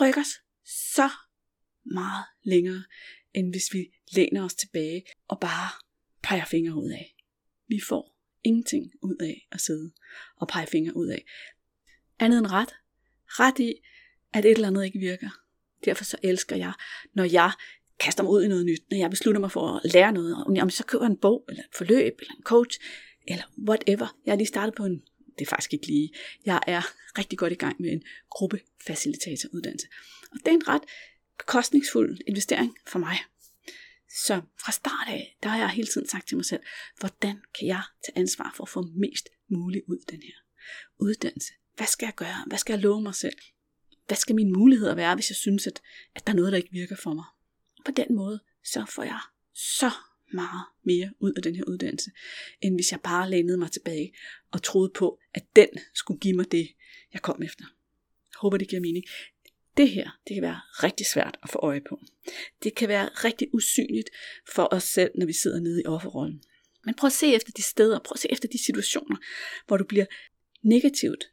rykke 0.00 0.20
os 0.20 0.32
så 0.64 1.10
meget 1.84 2.24
længere, 2.42 2.84
end 3.34 3.52
hvis 3.52 3.72
vi 3.72 3.92
læner 4.12 4.44
os 4.44 4.54
tilbage 4.54 5.04
og 5.28 5.40
bare 5.40 5.70
peger 6.22 6.44
fingre 6.44 6.74
ud 6.74 6.90
af. 6.90 7.16
Vi 7.68 7.80
får 7.88 8.16
ingenting 8.44 8.92
ud 9.02 9.16
af 9.20 9.48
at 9.52 9.60
sidde 9.60 9.92
og 10.36 10.48
pege 10.48 10.66
fingre 10.66 10.96
ud 10.96 11.08
af. 11.08 11.24
Andet 12.18 12.38
end 12.38 12.46
ret. 12.46 12.74
Ret 13.26 13.58
i, 13.58 13.74
at 14.34 14.44
et 14.44 14.50
eller 14.50 14.68
andet 14.68 14.84
ikke 14.84 14.98
virker. 14.98 15.30
Derfor 15.84 16.04
så 16.04 16.16
elsker 16.22 16.56
jeg, 16.56 16.72
når 17.14 17.24
jeg 17.24 17.52
kaster 18.00 18.22
mig 18.22 18.32
ud 18.32 18.42
i 18.42 18.48
noget 18.48 18.66
nyt, 18.66 18.82
når 18.90 18.96
jeg 18.96 19.10
beslutter 19.10 19.40
mig 19.40 19.52
for 19.52 19.76
at 19.76 19.92
lære 19.92 20.12
noget, 20.12 20.44
om 20.46 20.56
jeg 20.56 20.72
så 20.72 20.84
køber 20.84 21.06
en 21.06 21.16
bog, 21.16 21.44
eller 21.48 21.62
et 21.62 21.76
forløb, 21.76 22.14
eller 22.20 22.34
en 22.34 22.42
coach, 22.42 22.80
eller 23.28 23.44
whatever. 23.68 24.16
Jeg 24.26 24.32
er 24.32 24.36
lige 24.36 24.46
startet 24.46 24.74
på 24.74 24.84
en, 24.84 25.02
det 25.38 25.44
er 25.44 25.48
faktisk 25.48 25.72
ikke 25.72 25.86
lige, 25.86 26.10
jeg 26.44 26.60
er 26.66 26.82
rigtig 27.18 27.38
godt 27.38 27.52
i 27.52 27.56
gang 27.56 27.76
med 27.80 27.92
en 27.92 28.02
gruppefacilitatoruddannelse. 28.30 29.86
Og 30.32 30.38
det 30.38 30.48
er 30.48 30.54
en 30.54 30.68
ret 30.68 30.82
bekostningsfuld 31.38 32.18
investering 32.26 32.76
for 32.86 32.98
mig. 32.98 33.18
Så 34.26 34.40
fra 34.64 34.72
start 34.72 35.08
af, 35.08 35.36
der 35.42 35.48
har 35.48 35.58
jeg 35.58 35.68
hele 35.68 35.88
tiden 35.88 36.08
sagt 36.08 36.28
til 36.28 36.36
mig 36.36 36.44
selv, 36.44 36.62
hvordan 36.98 37.42
kan 37.58 37.68
jeg 37.68 37.82
tage 38.06 38.18
ansvar 38.18 38.52
for 38.56 38.64
at 38.64 38.68
få 38.68 38.82
mest 38.82 39.28
muligt 39.48 39.84
ud 39.88 39.96
af 39.96 40.04
den 40.10 40.22
her 40.22 40.34
uddannelse? 40.98 41.52
Hvad 41.76 41.86
skal 41.86 42.06
jeg 42.06 42.14
gøre? 42.14 42.44
Hvad 42.46 42.58
skal 42.58 42.72
jeg 42.72 42.82
love 42.82 43.02
mig 43.02 43.14
selv? 43.14 43.36
Hvad 44.06 44.16
skal 44.16 44.34
mine 44.34 44.52
muligheder 44.52 44.94
være, 44.94 45.14
hvis 45.14 45.30
jeg 45.30 45.36
synes, 45.36 45.66
at, 45.66 45.82
at 46.14 46.26
der 46.26 46.32
er 46.32 46.36
noget, 46.36 46.52
der 46.52 46.58
ikke 46.58 46.72
virker 46.72 46.96
for 46.96 47.14
mig. 47.14 47.24
På 47.84 47.90
den 47.90 48.16
måde, 48.16 48.40
så 48.64 48.84
får 48.88 49.02
jeg 49.02 49.20
så 49.54 49.90
meget 50.32 50.64
mere 50.82 51.10
ud 51.18 51.32
af 51.32 51.42
den 51.42 51.56
her 51.56 51.64
uddannelse, 51.64 52.10
end 52.60 52.74
hvis 52.74 52.92
jeg 52.92 53.00
bare 53.00 53.30
lænede 53.30 53.58
mig 53.58 53.70
tilbage 53.70 54.12
og 54.50 54.62
troede 54.62 54.92
på, 54.94 55.20
at 55.34 55.44
den 55.56 55.68
skulle 55.94 56.20
give 56.20 56.36
mig 56.36 56.52
det, 56.52 56.68
jeg 57.12 57.22
kom 57.22 57.42
efter. 57.42 57.64
Jeg 58.32 58.38
håber, 58.38 58.56
det 58.56 58.68
giver 58.68 58.82
mening. 58.82 59.04
Det 59.76 59.90
her, 59.90 60.10
det 60.28 60.34
kan 60.34 60.42
være 60.42 60.60
rigtig 60.82 61.06
svært 61.06 61.38
at 61.42 61.50
få 61.50 61.58
øje 61.58 61.80
på. 61.88 62.00
Det 62.62 62.74
kan 62.74 62.88
være 62.88 63.08
rigtig 63.08 63.54
usynligt 63.54 64.10
for 64.54 64.68
os 64.70 64.84
selv, 64.84 65.10
når 65.18 65.26
vi 65.26 65.32
sidder 65.32 65.60
nede 65.60 65.82
i 65.82 65.86
offerrollen. 65.86 66.42
Men 66.84 66.94
prøv 66.94 67.06
at 67.06 67.12
se 67.12 67.34
efter 67.34 67.52
de 67.52 67.62
steder, 67.62 67.98
prøv 67.98 68.12
at 68.14 68.20
se 68.20 68.32
efter 68.32 68.48
de 68.48 68.64
situationer, 68.64 69.16
hvor 69.66 69.76
du 69.76 69.84
bliver 69.84 70.06
negativt, 70.62 71.24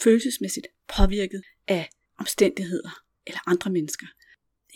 følelsesmæssigt 0.00 0.66
påvirket 0.88 1.42
af 1.68 1.88
omstændigheder 2.22 2.92
eller 3.26 3.48
andre 3.52 3.70
mennesker. 3.70 4.06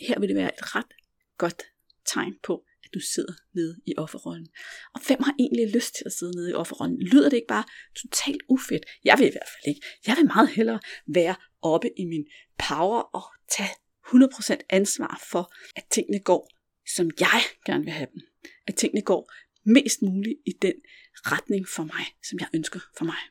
Her 0.07 0.19
vil 0.19 0.29
det 0.29 0.37
være 0.37 0.53
et 0.57 0.75
ret 0.75 0.91
godt 1.37 1.63
tegn 2.05 2.35
på, 2.43 2.65
at 2.83 2.89
du 2.93 2.99
sidder 2.99 3.33
nede 3.53 3.73
i 3.85 3.93
offerrollen. 3.97 4.47
Og 4.95 5.01
hvem 5.07 5.19
har 5.23 5.35
egentlig 5.39 5.67
lyst 5.75 5.95
til 5.95 6.03
at 6.05 6.11
sidde 6.11 6.35
nede 6.35 6.49
i 6.51 6.53
offerrollen? 6.53 6.99
Lyder 7.01 7.29
det 7.29 7.37
ikke 7.37 7.53
bare 7.57 7.63
totalt 8.01 8.41
ufedt? 8.49 8.85
Jeg 9.03 9.15
vil 9.19 9.27
i 9.27 9.31
hvert 9.35 9.51
fald 9.53 9.75
ikke. 9.75 9.81
Jeg 10.07 10.15
vil 10.17 10.25
meget 10.25 10.49
hellere 10.49 10.79
være 11.07 11.35
oppe 11.61 11.89
i 11.99 12.05
min 12.05 12.25
power 12.67 13.01
og 13.01 13.23
tage 13.57 13.73
100% 14.07 14.57
ansvar 14.69 15.23
for, 15.31 15.53
at 15.75 15.83
tingene 15.91 16.19
går, 16.19 16.49
som 16.95 17.09
jeg 17.19 17.41
gerne 17.65 17.83
vil 17.83 17.93
have 17.93 18.07
dem. 18.13 18.21
At 18.67 18.75
tingene 18.75 19.01
går 19.01 19.31
mest 19.63 20.01
muligt 20.01 20.39
i 20.45 20.51
den 20.61 20.73
retning 21.13 21.67
for 21.67 21.83
mig, 21.83 22.05
som 22.29 22.39
jeg 22.39 22.47
ønsker 22.53 22.79
for 22.97 23.05
mig. 23.05 23.21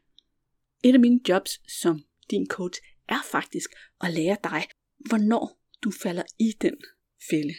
Et 0.85 0.95
af 0.95 1.01
mine 1.01 1.21
jobs 1.29 1.81
som 1.81 2.05
din 2.31 2.47
coach 2.47 2.81
er 3.09 3.23
faktisk 3.31 3.71
at 4.01 4.13
lære 4.13 4.37
dig, 4.45 4.65
hvornår 4.99 5.63
du 5.83 5.91
falder 5.91 6.23
i 6.39 6.53
den 6.61 6.77
fælde, 7.31 7.55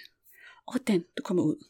og 0.67 0.73
hvordan 0.73 1.05
du 1.17 1.23
kommer 1.23 1.43
ud. 1.43 1.65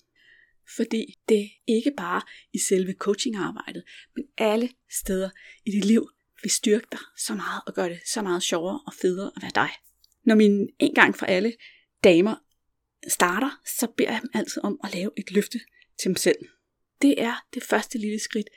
Fordi 0.75 1.19
det 1.29 1.49
ikke 1.67 1.91
bare 1.97 2.21
i 2.53 2.59
selve 2.59 2.93
coachingarbejdet, 2.93 3.83
men 4.15 4.25
alle 4.37 4.69
steder 4.89 5.29
i 5.65 5.71
dit 5.71 5.85
liv 5.85 6.09
vil 6.43 6.51
styrke 6.51 6.87
dig 6.91 6.99
så 7.17 7.35
meget 7.35 7.61
og 7.67 7.73
gøre 7.73 7.89
det 7.89 7.99
så 8.05 8.21
meget 8.21 8.43
sjovere 8.43 8.79
og 8.87 8.93
federe 8.93 9.31
at 9.35 9.41
være 9.41 9.51
dig. 9.55 9.69
Når 10.23 10.35
min 10.35 10.69
en 10.79 10.93
gang 10.93 11.15
for 11.15 11.25
alle 11.25 11.53
damer 12.03 12.35
starter, 13.07 13.61
så 13.65 13.87
beder 13.97 14.11
jeg 14.11 14.21
dem 14.21 14.29
altid 14.33 14.63
om 14.63 14.79
at 14.83 14.93
lave 14.93 15.11
et 15.17 15.31
løfte 15.31 15.59
til 15.99 16.07
dem 16.07 16.15
selv. 16.15 16.37
Det 17.01 17.21
er 17.21 17.45
det 17.53 17.63
første 17.63 17.97
lille 17.97 18.19
skridt 18.19 18.49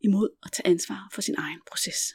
imod 0.00 0.28
at 0.42 0.52
tage 0.52 0.66
ansvar 0.66 1.08
for 1.12 1.22
sin 1.22 1.34
egen 1.38 1.60
proces. 1.66 2.14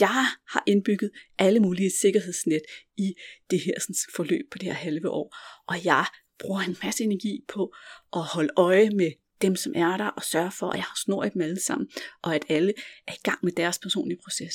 Jeg 0.00 0.26
har 0.48 0.62
indbygget 0.66 1.10
alle 1.38 1.60
mulige 1.60 1.90
sikkerhedsnet 2.00 2.62
i 2.96 3.14
det 3.50 3.60
her 3.60 3.74
sådan, 3.80 3.94
forløb 4.16 4.50
på 4.50 4.58
det 4.58 4.68
her 4.68 4.74
halve 4.74 5.08
år, 5.10 5.36
og 5.68 5.84
jeg 5.84 6.06
bruger 6.38 6.60
en 6.60 6.76
masse 6.82 7.04
energi 7.04 7.44
på 7.48 7.74
at 8.12 8.22
holde 8.22 8.52
øje 8.56 8.90
med 8.90 9.12
dem, 9.42 9.56
som 9.56 9.72
er 9.76 9.96
der, 9.96 10.06
og 10.06 10.22
sørge 10.22 10.50
for, 10.50 10.70
at 10.70 10.76
jeg 10.76 10.84
har 10.84 10.98
snor 11.04 11.24
i 11.24 11.28
dem 11.28 11.42
alle 11.42 11.60
sammen, 11.60 11.90
og 12.22 12.34
at 12.34 12.44
alle 12.48 12.72
er 13.06 13.12
i 13.12 13.22
gang 13.22 13.38
med 13.42 13.52
deres 13.52 13.78
personlige 13.78 14.18
proces. 14.24 14.54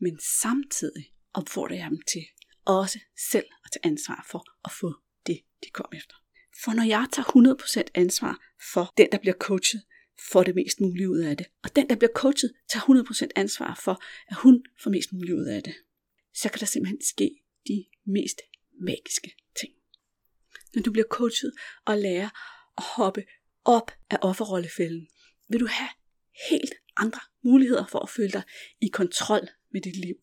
Men 0.00 0.18
samtidig 0.40 1.04
opfordrer 1.34 1.76
jeg 1.76 1.90
dem 1.90 2.00
til 2.12 2.22
også 2.64 2.98
selv 3.30 3.46
at 3.64 3.70
tage 3.72 3.86
ansvar 3.92 4.26
for 4.30 4.44
at 4.64 4.72
få 4.80 4.94
det, 5.26 5.40
de 5.64 5.70
kom 5.70 5.88
efter. 5.92 6.14
For 6.64 6.72
når 6.72 6.82
jeg 6.82 7.06
tager 7.12 7.84
100% 7.86 7.90
ansvar 7.94 8.38
for 8.72 8.92
den, 8.96 9.08
der 9.12 9.18
bliver 9.18 9.34
coachet, 9.34 9.82
får 10.32 10.42
det 10.42 10.54
mest 10.54 10.80
muligt 10.80 11.08
ud 11.08 11.18
af 11.18 11.36
det, 11.36 11.46
og 11.62 11.76
den, 11.76 11.88
der 11.88 11.96
bliver 11.96 12.12
coachet, 12.14 12.52
tager 12.68 13.02
100% 13.12 13.28
ansvar 13.36 13.80
for, 13.84 14.02
at 14.28 14.36
hun 14.36 14.64
får 14.82 14.90
mest 14.90 15.12
muligt 15.12 15.34
ud 15.34 15.44
af 15.44 15.62
det, 15.62 15.74
så 16.34 16.48
kan 16.48 16.60
der 16.60 16.66
simpelthen 16.66 17.02
ske 17.02 17.30
de 17.68 17.84
mest 18.06 18.40
magiske 18.80 19.34
ting. 19.60 19.72
Når 20.74 20.82
du 20.82 20.92
bliver 20.92 21.06
coachet 21.10 21.52
og 21.86 21.98
lærer 21.98 22.28
at 22.78 22.84
hoppe 22.96 23.24
op 23.64 23.90
af 24.10 24.18
offerrollefælden, 24.22 25.08
vil 25.48 25.60
du 25.60 25.66
have 25.66 25.88
helt 26.50 26.74
andre 26.96 27.20
muligheder 27.42 27.86
for 27.86 27.98
at 27.98 28.10
føle 28.10 28.30
dig 28.30 28.42
i 28.80 28.88
kontrol 28.88 29.48
med 29.72 29.80
dit 29.80 29.96
liv. 29.96 30.14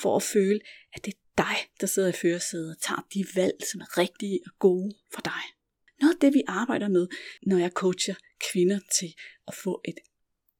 For 0.00 0.16
at 0.16 0.22
føle, 0.22 0.60
at 0.92 1.04
det 1.04 1.14
er 1.14 1.18
dig, 1.36 1.56
der 1.80 1.86
sidder 1.86 2.08
i 2.08 2.12
førersædet 2.12 2.70
og 2.70 2.82
tager 2.82 3.06
de 3.14 3.24
valg, 3.34 3.56
som 3.70 3.80
er 3.80 3.98
rigtige 3.98 4.40
og 4.46 4.52
gode 4.58 4.94
for 5.14 5.20
dig. 5.20 5.42
Noget 6.02 6.14
af 6.14 6.20
det, 6.20 6.34
vi 6.34 6.42
arbejder 6.46 6.88
med, 6.88 7.06
når 7.42 7.58
jeg 7.58 7.70
coacher 7.70 8.14
kvinder 8.52 8.80
til 8.98 9.14
at 9.48 9.54
få 9.54 9.80
et 9.84 9.98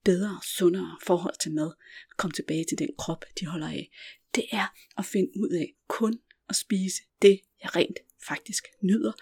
bedre 0.05 0.41
sundere 0.59 0.99
forhold 1.03 1.35
til 1.43 1.53
mad, 1.53 1.73
komme 2.17 2.33
tilbage 2.33 2.65
til 2.69 2.79
den 2.79 2.91
krop, 2.99 3.25
de 3.41 3.47
holder 3.47 3.69
af, 3.69 3.91
det 4.35 4.45
er 4.53 4.67
at 4.99 5.05
finde 5.05 5.31
ud 5.37 5.49
af 5.49 5.75
kun 5.89 6.19
at 6.49 6.57
spise 6.57 7.03
det, 7.23 7.41
jeg 7.63 7.77
rent 7.77 7.99
faktisk 8.29 8.65
nyder, 8.83 9.13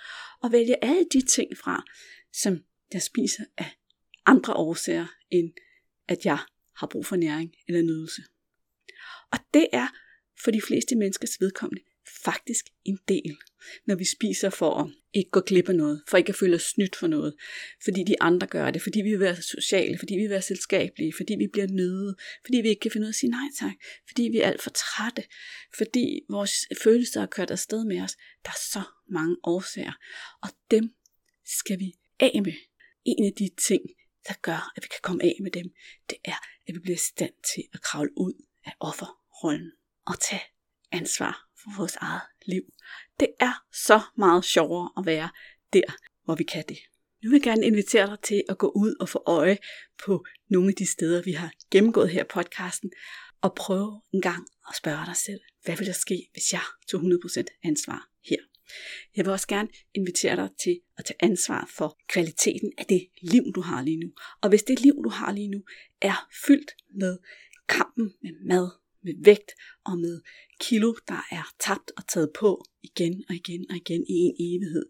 og 0.42 0.52
vælge 0.52 0.85
alle 0.85 1.06
de 1.12 1.26
ting 1.26 1.56
fra, 1.56 1.85
som 2.33 2.64
jeg 2.92 3.02
spiser 3.02 3.44
af 3.56 3.70
andre 4.26 4.54
årsager, 4.54 5.06
end 5.30 5.52
at 6.09 6.24
jeg 6.24 6.38
har 6.76 6.87
brug 6.87 7.06
for 7.06 7.16
næring 7.16 7.54
eller 7.68 7.83
nydelse. 7.83 8.22
Og 9.33 9.38
det 9.54 9.68
er 9.72 9.88
for 10.44 10.50
de 10.50 10.61
fleste 10.61 10.96
menneskers 10.96 11.40
vedkommende 11.40 11.83
faktisk 12.24 12.64
en 12.85 12.98
del, 13.09 13.37
når 13.87 13.94
vi 13.94 14.04
spiser 14.04 14.50
for 14.50 14.74
at 14.74 14.90
ikke 15.12 15.30
gå 15.30 15.40
glip 15.40 15.68
af 15.68 15.74
noget, 15.74 16.02
for 16.09 16.18
ikke 16.18 16.28
at 16.28 16.37
føle 16.37 16.56
os 16.56 16.62
snydt 16.62 16.96
for 16.96 17.06
noget, 17.06 17.35
fordi 17.85 18.04
de 18.04 18.22
andre 18.22 18.46
gør 18.46 18.70
det, 18.70 18.83
fordi 18.83 19.00
vi 19.00 19.11
vil 19.11 19.20
være 19.20 19.42
sociale, 19.42 19.98
fordi 19.98 20.14
vi 20.14 20.20
vil 20.20 20.30
være 20.30 20.42
selskabelige, 20.42 21.12
fordi 21.16 21.35
vi 21.35 21.46
bliver 21.46 21.66
nøde, 21.66 22.16
fordi 22.44 22.61
vi 22.61 22.68
ikke 22.68 22.80
kan 22.80 22.90
finde 22.90 23.04
ud 23.04 23.09
af 23.09 23.12
at 23.12 23.14
sige 23.14 23.30
nej 23.30 23.48
tak, 23.59 23.74
fordi 24.09 24.22
vi 24.22 24.38
er 24.38 24.46
alt 24.46 24.62
for 24.62 24.70
trætte, 24.70 25.24
fordi 25.76 26.20
vores 26.30 26.52
følelser 26.83 27.22
er 27.22 27.26
kørt 27.26 27.50
afsted 27.50 27.85
med 27.85 28.00
os. 28.02 28.16
Der 28.44 28.50
er 28.50 28.61
så 28.70 28.83
mange 29.11 29.37
årsager, 29.44 29.92
og 30.42 30.48
dem 30.70 30.94
skal 31.44 31.78
vi 31.78 31.92
af 32.20 32.40
med. 32.44 32.52
En 33.04 33.24
af 33.24 33.33
de 33.38 33.50
ting, 33.68 33.83
der 34.28 34.35
gør, 34.42 34.72
at 34.76 34.83
vi 34.83 34.88
kan 34.88 35.00
komme 35.02 35.22
af 35.24 35.37
med 35.42 35.50
dem, 35.50 35.66
det 36.11 36.18
er, 36.24 36.38
at 36.68 36.74
vi 36.74 36.78
bliver 36.78 36.96
i 36.96 37.06
stand 37.12 37.33
til 37.54 37.62
at 37.72 37.80
kravle 37.80 38.11
ud 38.16 38.46
af 38.64 38.72
offerrollen 38.80 39.72
og 40.06 40.20
tage 40.20 40.42
ansvar 40.92 41.49
for 41.62 41.77
vores 41.77 41.96
eget 41.96 42.23
liv. 42.46 42.62
Det 43.20 43.29
er 43.40 43.53
så 43.73 44.01
meget 44.16 44.44
sjovere 44.44 44.90
at 44.99 45.07
være 45.07 45.31
der, 45.73 45.96
hvor 46.25 46.35
vi 46.35 46.44
kan 46.44 46.64
det. 46.68 46.79
Nu 47.23 47.31
vil 47.31 47.37
jeg 47.37 47.42
gerne 47.42 47.66
invitere 47.66 48.07
dig 48.07 48.20
til 48.23 48.42
at 48.49 48.59
gå 48.59 48.68
ud 48.77 48.94
og 49.01 49.09
få 49.09 49.23
øje 49.27 49.59
på 50.05 50.25
nogle 50.49 50.68
af 50.68 50.75
de 50.75 50.87
steder, 50.87 51.23
vi 51.23 51.33
har 51.33 51.53
gennemgået 51.70 52.11
her 52.11 52.20
i 52.25 52.29
podcasten, 52.31 52.90
og 53.42 53.55
prøve 53.55 54.01
en 54.12 54.23
gang 54.23 54.46
at 54.68 54.77
spørge 54.77 55.07
dig 55.07 55.16
selv, 55.16 55.40
hvad 55.64 55.77
vil 55.77 55.87
der 55.87 55.92
ske, 55.92 56.29
hvis 56.33 56.53
jeg 56.53 56.62
tog 56.88 57.01
100% 57.01 57.44
ansvar 57.64 58.11
her? 58.25 58.37
Jeg 59.16 59.25
vil 59.25 59.33
også 59.33 59.46
gerne 59.46 59.68
invitere 59.94 60.37
dig 60.37 60.49
til 60.62 60.81
at 60.99 61.05
tage 61.05 61.16
ansvar 61.20 61.70
for 61.77 61.99
kvaliteten 62.09 62.73
af 62.79 62.87
det 62.87 63.09
liv, 63.23 63.42
du 63.55 63.61
har 63.61 63.83
lige 63.83 64.01
nu. 64.01 64.12
Og 64.40 64.49
hvis 64.49 64.62
det 64.62 64.81
liv, 64.81 64.94
du 65.05 65.09
har 65.09 65.33
lige 65.33 65.49
nu, 65.49 65.64
er 66.01 66.29
fyldt 66.46 66.73
med 66.94 67.18
kampen 67.68 68.12
med 68.23 68.31
mad, 68.46 68.70
med 69.04 69.14
vægt 69.24 69.52
og 69.84 69.98
med 69.98 70.20
kilo, 70.60 70.94
der 71.08 71.26
er 71.30 71.54
tabt 71.60 71.92
og 71.96 72.08
taget 72.08 72.30
på 72.40 72.64
igen 72.82 73.24
og 73.28 73.34
igen 73.34 73.66
og 73.70 73.76
igen 73.76 74.04
i 74.08 74.12
en 74.12 74.34
evighed, 74.38 74.86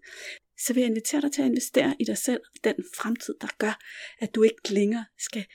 så 0.59 0.73
vil 0.73 0.81
jeg 0.81 0.89
invitere 0.89 1.21
dig 1.21 1.33
til 1.33 1.43
at 1.43 1.49
investere 1.49 1.97
i 2.01 2.05
dig 2.05 2.19
selv, 2.19 2.41
den 2.65 2.75
fremtid, 2.97 3.35
der 3.41 3.49
gør, 3.59 3.81
at 4.19 4.35
du 4.35 4.43
ikke 4.43 4.75
længere 4.75 5.05
skal 5.19 5.47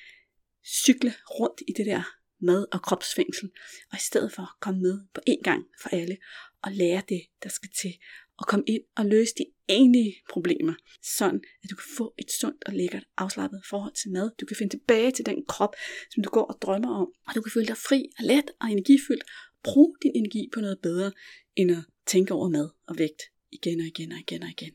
cykle 0.66 1.14
rundt 1.40 1.62
i 1.68 1.72
det 1.78 1.86
der 1.86 2.04
mad- 2.40 2.68
og 2.72 2.82
kropsfængsel, 2.82 3.52
og 3.92 3.98
i 3.98 4.02
stedet 4.02 4.32
for 4.32 4.58
komme 4.62 4.82
med 4.82 5.00
på 5.14 5.22
én 5.30 5.42
gang 5.44 5.66
for 5.82 5.90
alle 5.90 6.18
og 6.62 6.72
lære 6.72 7.04
det, 7.10 7.22
der 7.44 7.50
skal 7.50 7.70
til, 7.82 7.94
og 8.40 8.48
komme 8.48 8.66
ind 8.68 8.84
og 8.96 9.06
løse 9.06 9.34
de 9.38 9.46
egentlige 9.70 10.16
problemer, 10.30 10.74
sådan 11.18 11.42
at 11.64 11.70
du 11.70 11.76
kan 11.76 11.90
få 11.98 12.14
et 12.18 12.32
sundt 12.32 12.64
og 12.68 12.74
lækkert 12.74 13.04
afslappet 13.18 13.62
forhold 13.70 13.94
til 13.94 14.12
mad. 14.12 14.32
Du 14.40 14.46
kan 14.46 14.58
finde 14.58 14.74
tilbage 14.78 15.12
til 15.12 15.26
den 15.26 15.46
krop, 15.48 15.76
som 16.14 16.24
du 16.24 16.30
går 16.30 16.46
og 16.52 16.58
drømmer 16.62 16.92
om, 17.02 17.08
og 17.28 17.36
du 17.36 17.42
kan 17.42 17.52
føle 17.52 17.68
dig 17.68 17.78
fri 17.78 18.10
og 18.20 18.24
let 18.26 18.52
og 18.62 18.68
energifyldt. 18.72 19.24
Brug 19.64 19.96
din 20.04 20.12
energi 20.16 20.50
på 20.54 20.60
noget 20.60 20.80
bedre, 20.82 21.12
end 21.56 21.72
at 21.72 21.84
tænke 22.08 22.34
over 22.34 22.50
mad 22.50 22.70
og 22.88 22.98
vægt 22.98 23.22
igen 23.52 23.80
og 23.80 23.86
igen 23.86 24.12
og 24.12 24.20
igen 24.20 24.44
og 24.44 24.50
igen. 24.50 24.74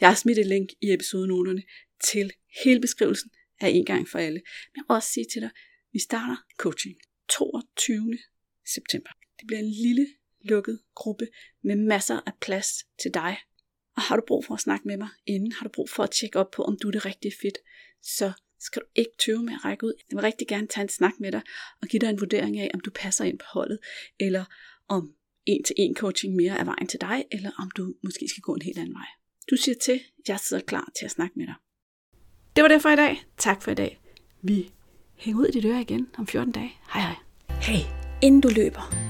Jeg 0.00 0.08
har 0.08 0.16
smidt 0.16 0.38
et 0.38 0.46
link 0.46 0.68
i 0.80 0.92
episodenoterne 0.92 1.62
til 2.04 2.32
hele 2.64 2.80
beskrivelsen 2.80 3.30
af 3.60 3.68
en 3.68 3.84
gang 3.84 4.08
for 4.08 4.18
alle. 4.18 4.40
Men 4.70 4.76
jeg 4.76 4.84
vil 4.88 4.94
også 4.94 5.12
sige 5.12 5.26
til 5.32 5.40
dig, 5.42 5.50
vi 5.92 5.98
starter 5.98 6.36
coaching 6.56 6.96
22. 7.28 8.18
september. 8.74 9.10
Det 9.38 9.46
bliver 9.46 9.60
en 9.60 9.72
lille 9.86 10.06
lukket 10.42 10.80
gruppe 10.94 11.26
med 11.62 11.76
masser 11.76 12.20
af 12.26 12.32
plads 12.40 12.68
til 13.02 13.14
dig. 13.14 13.38
Og 13.96 14.02
har 14.02 14.16
du 14.16 14.22
brug 14.26 14.44
for 14.44 14.54
at 14.54 14.60
snakke 14.60 14.88
med 14.88 14.96
mig 14.96 15.08
inden, 15.26 15.52
har 15.52 15.64
du 15.64 15.70
brug 15.74 15.90
for 15.90 16.02
at 16.02 16.10
tjekke 16.10 16.38
op 16.38 16.50
på, 16.50 16.62
om 16.62 16.78
du 16.82 16.88
er 16.88 16.92
det 16.92 17.06
rigtige 17.06 17.34
fit, 17.40 17.58
så 18.02 18.32
skal 18.60 18.82
du 18.82 18.86
ikke 18.94 19.10
tøve 19.26 19.42
med 19.42 19.52
at 19.52 19.64
række 19.64 19.86
ud. 19.86 19.92
Jeg 20.10 20.16
vil 20.16 20.22
rigtig 20.22 20.48
gerne 20.48 20.66
tage 20.66 20.82
en 20.82 20.88
snak 20.88 21.12
med 21.20 21.32
dig 21.32 21.42
og 21.82 21.88
give 21.88 22.00
dig 22.00 22.10
en 22.10 22.20
vurdering 22.20 22.58
af, 22.58 22.70
om 22.74 22.80
du 22.80 22.90
passer 22.90 23.24
ind 23.24 23.38
på 23.38 23.44
holdet, 23.52 23.78
eller 24.20 24.44
om 24.88 25.14
en 25.46 25.64
til 25.64 25.74
en 25.78 25.96
coaching 25.96 26.36
mere 26.36 26.58
er 26.58 26.64
vejen 26.64 26.86
til 26.86 27.00
dig, 27.00 27.24
eller 27.32 27.50
om 27.58 27.70
du 27.70 27.94
måske 28.02 28.28
skal 28.28 28.42
gå 28.42 28.54
en 28.54 28.62
helt 28.62 28.78
anden 28.78 28.94
vej. 28.94 29.06
Du 29.50 29.56
siger 29.56 29.74
til, 29.82 30.00
jeg 30.28 30.40
sidder 30.40 30.62
klar 30.62 30.92
til 30.98 31.04
at 31.04 31.10
snakke 31.10 31.38
med 31.38 31.46
dig. 31.46 31.54
Det 32.56 32.62
var 32.62 32.68
det 32.68 32.82
for 32.82 32.90
i 32.90 32.96
dag. 32.96 33.24
Tak 33.36 33.62
for 33.62 33.70
i 33.70 33.74
dag. 33.74 34.00
Vi 34.42 34.70
hænger 35.16 35.40
ud 35.40 35.46
i 35.46 35.50
dit 35.50 35.64
øre 35.64 35.80
igen 35.80 36.08
om 36.18 36.26
14 36.26 36.52
dage. 36.52 36.72
Hej 36.92 37.02
hej. 37.02 37.14
Hey, 37.62 37.84
inden 38.22 38.40
du 38.40 38.48
løber, 38.48 39.09